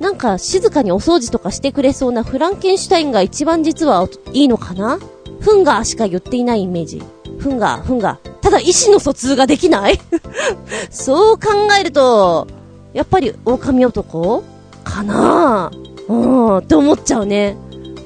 [0.00, 4.98] なんか静かにお掃除とかしてくれそうなフランケンシュタインが一番実はいいのかな？
[5.40, 7.02] フンガーしか言っていないイメージ。
[7.38, 8.33] フンガー、フンガー。
[8.44, 9.98] ただ意思の疎通ができない？
[10.92, 11.48] そう考
[11.80, 12.46] えると、
[12.92, 14.44] やっぱり狼男？
[14.84, 15.70] かな？
[16.08, 17.56] うん、って思っちゃうね。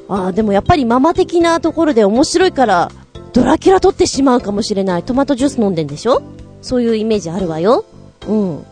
[0.09, 2.93] ああ、でもやっぱりママ的なところで面白いから、
[3.33, 5.03] ドラキュラ取ってしまうかもしれない。
[5.03, 6.23] トマトジュース飲んでんでしょ？
[6.63, 7.85] そういうイメージあるわよ。
[8.29, 8.65] うん。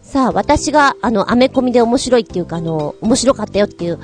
[0.00, 3.98] さあ、私が、あの、アメコミで面白いっていうか、あの、面白かったよっていう、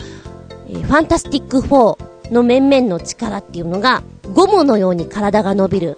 [0.69, 4.03] えー、ファンタスティック4の面々の力っていうのが、
[4.35, 5.97] ゴムのように体が伸びる。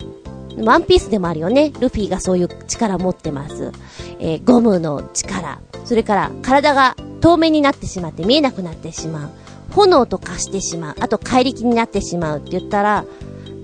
[0.58, 1.72] ワンピースでもあるよね。
[1.80, 3.72] ルフィがそういう力持ってます。
[4.18, 5.60] えー、ゴムの力。
[5.84, 9.30] それから、体が透明になってしまって見えなくなってしまう。
[9.74, 10.96] 炎と化してしまう。
[11.00, 13.04] あと怪力になってしまうって言ったら、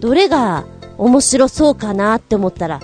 [0.01, 0.65] どれが
[0.97, 2.81] 面白そうかなって思ったら、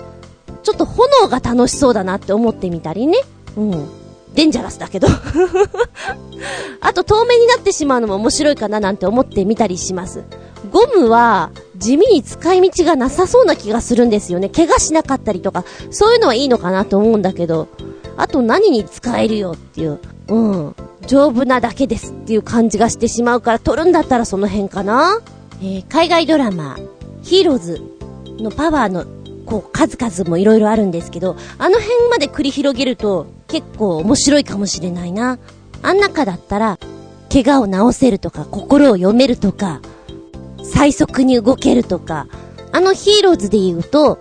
[0.63, 3.17] ちょっと炎が楽しそうだなって思ってみたりね。
[3.57, 3.89] うん。
[4.35, 5.07] デンジャラスだけど
[6.81, 10.23] あと透明になってしまうのも面白いかななんて思ってみたりします。
[10.65, 14.49] ゴムは地味に使い道がなさそうな気がするんですよね。
[14.49, 17.67] 怪我しなかったりとか、そういうのはいいのかなと思うんだけど、
[18.17, 20.75] あと何に使えるよっていう、うん。
[21.07, 25.21] 丈夫なだけですっていう感じがしてしまうから撮るんだったらその辺かな。
[25.61, 26.77] えー、海外ドラマ、
[27.21, 27.81] ヒーローズ
[28.39, 29.05] のパワーの、
[29.45, 35.37] こう、数々もいろいろあるんですけど、あの辺まで繰り広げると結構面白いかもしれないな。
[35.81, 36.79] あん中だったら、
[37.31, 39.81] 怪我を治せるとか、心を読めるとか、
[40.71, 42.27] 最速に動けるとか、
[42.71, 44.19] あのヒーローズで言うと、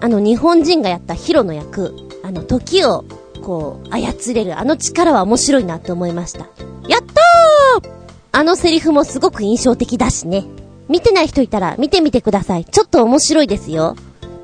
[0.00, 3.04] あの日本人がやったヒロの役、あの時を
[3.42, 6.40] こう、操れるあの力は面白いなって思いました。
[6.88, 7.92] やったー
[8.32, 10.44] あのセリフもすごく印象的だしね。
[10.88, 12.64] 見てない人いたら見てみてください。
[12.64, 13.96] ちょっと面白いですよ。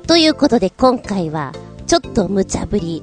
[0.07, 1.53] ということで今回は、
[1.87, 3.01] ちょっと無茶ぶり。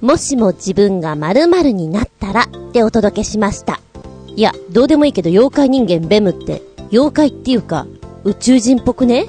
[0.00, 3.80] もしも自分が〇〇になったらってお届けしました。
[4.26, 6.60] いや、どうでもいいけど妖怪人間ベムって、
[6.90, 7.86] 妖怪っていうか、
[8.22, 9.26] 宇宙人っぽくね？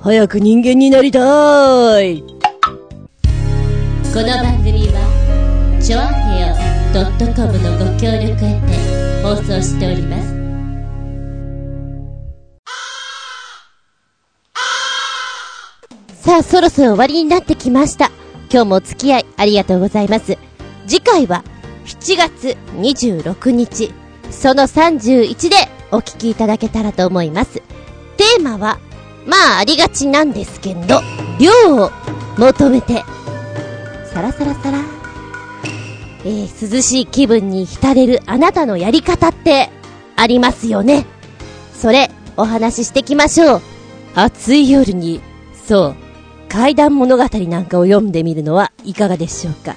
[0.00, 2.22] 早く人間になりたーい。
[2.22, 6.54] この番組はちょあへよ
[7.34, 10.36] .com のご協力へて放送しております。
[16.22, 18.10] さあそろそろ終わりになってきました。
[18.50, 20.36] 今日もお付き合いありがとうございます。
[20.86, 21.42] 次回は
[21.86, 23.94] 7月26日。
[24.30, 25.56] その31で
[25.92, 27.62] お聞きいただけたらと思います
[28.16, 28.78] テーマは
[29.26, 31.00] まあありがちなんですけど
[31.38, 31.90] 量を
[32.38, 33.04] 求めて
[34.16, 34.78] サラサラサラ。
[36.24, 39.68] えー、涼しい気分に浸れるあなたのやり方って
[40.16, 41.04] ありますよね。
[41.74, 43.60] それ、お話ししていきましょう。
[44.14, 45.20] 暑い夜に、
[45.66, 45.96] そう、
[46.48, 49.76] 怪談物語なんかを読んでみるのはいかがでしょうか。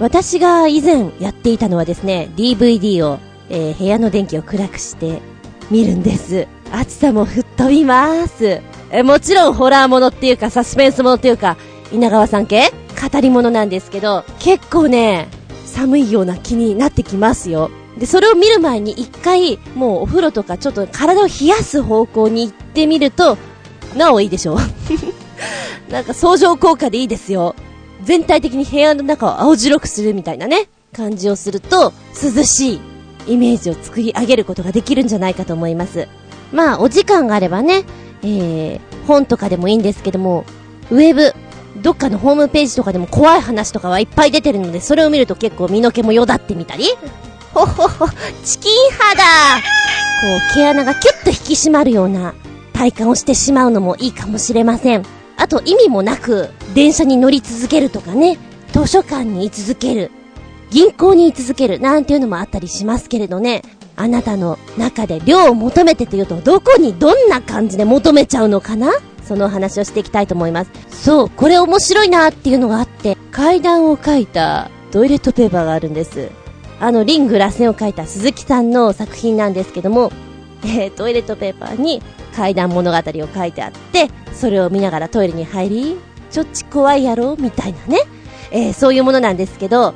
[0.00, 3.20] 私が以前やっていたのはですね、DVD を、
[3.50, 5.22] えー、部屋の電気を暗くして
[5.70, 6.48] 見るんです。
[6.72, 8.60] 暑さも吹っ飛びます。
[8.90, 11.56] えもちろんホラーものっていうかサスペンスものっていうか、
[11.92, 12.72] 稲川さん系？
[13.00, 15.28] 語り物なんですけど、結構ね、
[15.64, 17.70] 寒いような気になってきますよ。
[17.98, 23.38] で、それを見る前に一回、もうお風呂とかちょっと体を冷やす方向に行ってみると、
[23.96, 24.58] なおいいでしょ
[25.90, 27.54] なんか相乗効果でいいですよ。
[28.02, 31.92] 全体的に部屋の中を青白くするみたいなね、感じをすると、
[32.22, 32.80] 涼しい
[33.30, 36.08] イメージを作り上げることができるんじゃないかと思います。
[36.52, 37.84] まあ、お時間があればね、
[38.22, 40.44] えー、本とかでもいいんですけども、
[40.90, 41.32] ウェブ、
[41.80, 46.86] どっかのホームページとかでも怖い話とかはいっぱい出てるので、それを見ると結構身の毛もよだってみたり、
[47.54, 48.06] ほほほ、
[48.44, 49.22] チキン肌
[50.20, 52.34] こう、毛穴がキュッと引き締まるような
[52.72, 55.04] 体感をしてしまうのもいいかもしれません。
[55.36, 58.38] あと意味もなく、電車に乗り続けるとかね、
[58.72, 60.10] 図書館に居続ける、
[60.70, 63.62] 銀行に居続ける、なんていうのもあったりしますけれどね、
[63.96, 68.92] あなたの中で量を求めてというと、どこにどんな感じで求めちゃうのかな？
[69.24, 70.70] その話をしていきたいと思います。
[70.90, 76.30] そう、これ面白いなっていうのがあって、階段を書いたトイレットペーパーがあるんです。
[76.80, 80.10] あの、リング螺旋を書いた鈴木さんの作品なんですけども、
[80.64, 82.02] えー、トイレットペーパーに
[82.34, 85.96] 階段物語を書いてあって、それを見ながらトイレに入り、
[86.30, 87.36] ちょっち怖いやろ？
[87.38, 88.00] みたいなね。
[88.50, 89.94] えー、そういうものなんですけど、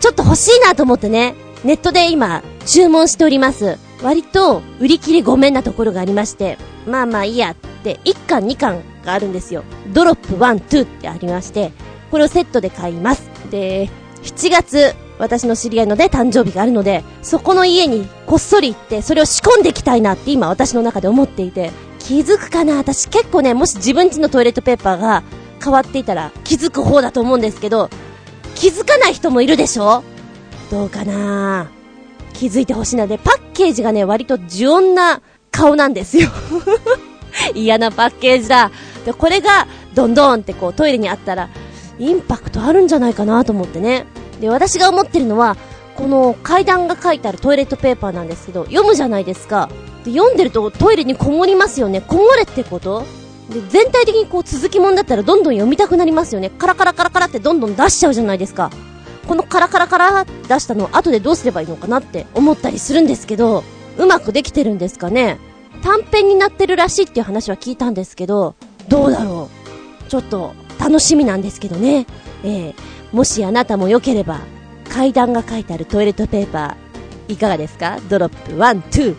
[0.00, 3.78] ちょっと欲しいなと思ってね、ネットで今、注文しております。
[4.02, 9.62] 割と、売り切りごめんなところがありまして、まあまあいいやって、1巻2巻があるんですよ。
[9.92, 11.72] ドロップ1、2ってありまして、
[12.10, 13.28] これをセットで買います。
[13.50, 13.90] で、
[14.22, 22.78] 7月、私の知り合いのね、誕生日があるので、そこの家にこっそり行って、それを仕込んでいきたいなって今私の中で思っていて、気づくかな？
[22.78, 25.22] 私結構ね、もし自分家のトイレットペーパーが
[25.62, 27.90] 変わっていたら気づく方だと思うんですけど、
[28.60, 30.02] 気づかない人もいるでしょ？
[30.70, 31.70] どうかな？
[32.34, 36.28] 気づいてほしいので、パッケージがね、割と呪音な顔なんですよ
[37.54, 38.70] 嫌なパッケージだ。
[39.04, 41.48] で、これが、どんどんってこうトイレにあったら、
[41.98, 44.06] インパクトあるんじゃないかなと思ってね。
[44.40, 45.56] で、私が思ってるのは、
[45.96, 49.68] この階段が書いてあるトイレットペーパーなんですけど、読むじゃないですか。
[50.04, 52.00] で、読んでるとトイレにこもりますよね。
[52.02, 53.04] こもれってこと？
[53.50, 56.50] で、全体的にこう続きもんだったらどんどん読みたくなりますよね。
[56.50, 58.70] カラカラカラカラってどんどん出しちゃうじゃないですか。
[59.26, 63.62] このカラカラカラ出したのを後でどうすればいいのかなって思ったりするんですけど、
[63.98, 65.38] うまくできてるんですかね。
[65.82, 68.54] 短編になってるらしいっていう話は聞いたんですけど、
[68.88, 69.48] どうだろ
[70.06, 70.10] う。
[70.10, 72.06] ちょっと楽しみなんですけどね。
[72.42, 72.74] えー、
[73.12, 74.40] もしあなたも良ければ、
[74.88, 77.98] 階段が書いてあるトイレットペーパー、いかがですか？
[78.08, 79.16] ドロップ1、2、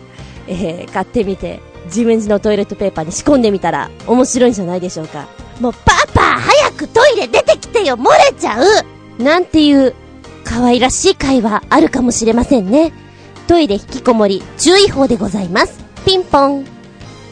[0.48, 5.26] えー、買ってみて、自分家のトイレットペーパーに仕込んでみたら面白いんじゃないでしょうか。
[5.60, 9.94] もうパパ早くトイレ出てきてよ漏れちゃうなんていう
[10.44, 12.92] 可愛らしい会話あるかもしれませんね。
[13.46, 15.84] トイレ引きこもり注意報でございます。
[16.04, 16.64] ピンポン。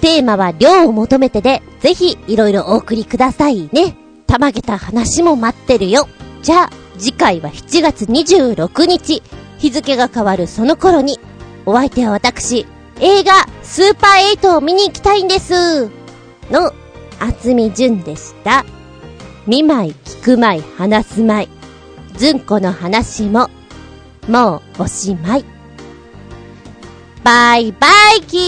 [0.00, 3.96] テーマは量を求めてで、ぜひいろいろお送りくださいね。
[4.26, 6.08] たまげた話も待ってるよ。
[6.42, 9.22] じゃあ、次回は7月26日、
[9.58, 11.18] 日付が変わるその頃に、
[11.66, 12.66] お相手は私、
[13.02, 15.88] 映画、スーパーエイトを見に行きたいんです。
[16.50, 16.72] の、
[17.18, 18.66] 厚み純でした。
[19.46, 21.48] 見舞い、聞く舞い、話す舞い。
[22.18, 23.48] ずんこの話も、
[24.28, 25.46] もうおしまい。
[27.24, 27.88] バイバ
[28.18, 28.40] イキー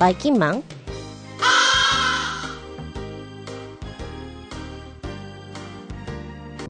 [0.00, 0.64] バイキンマン？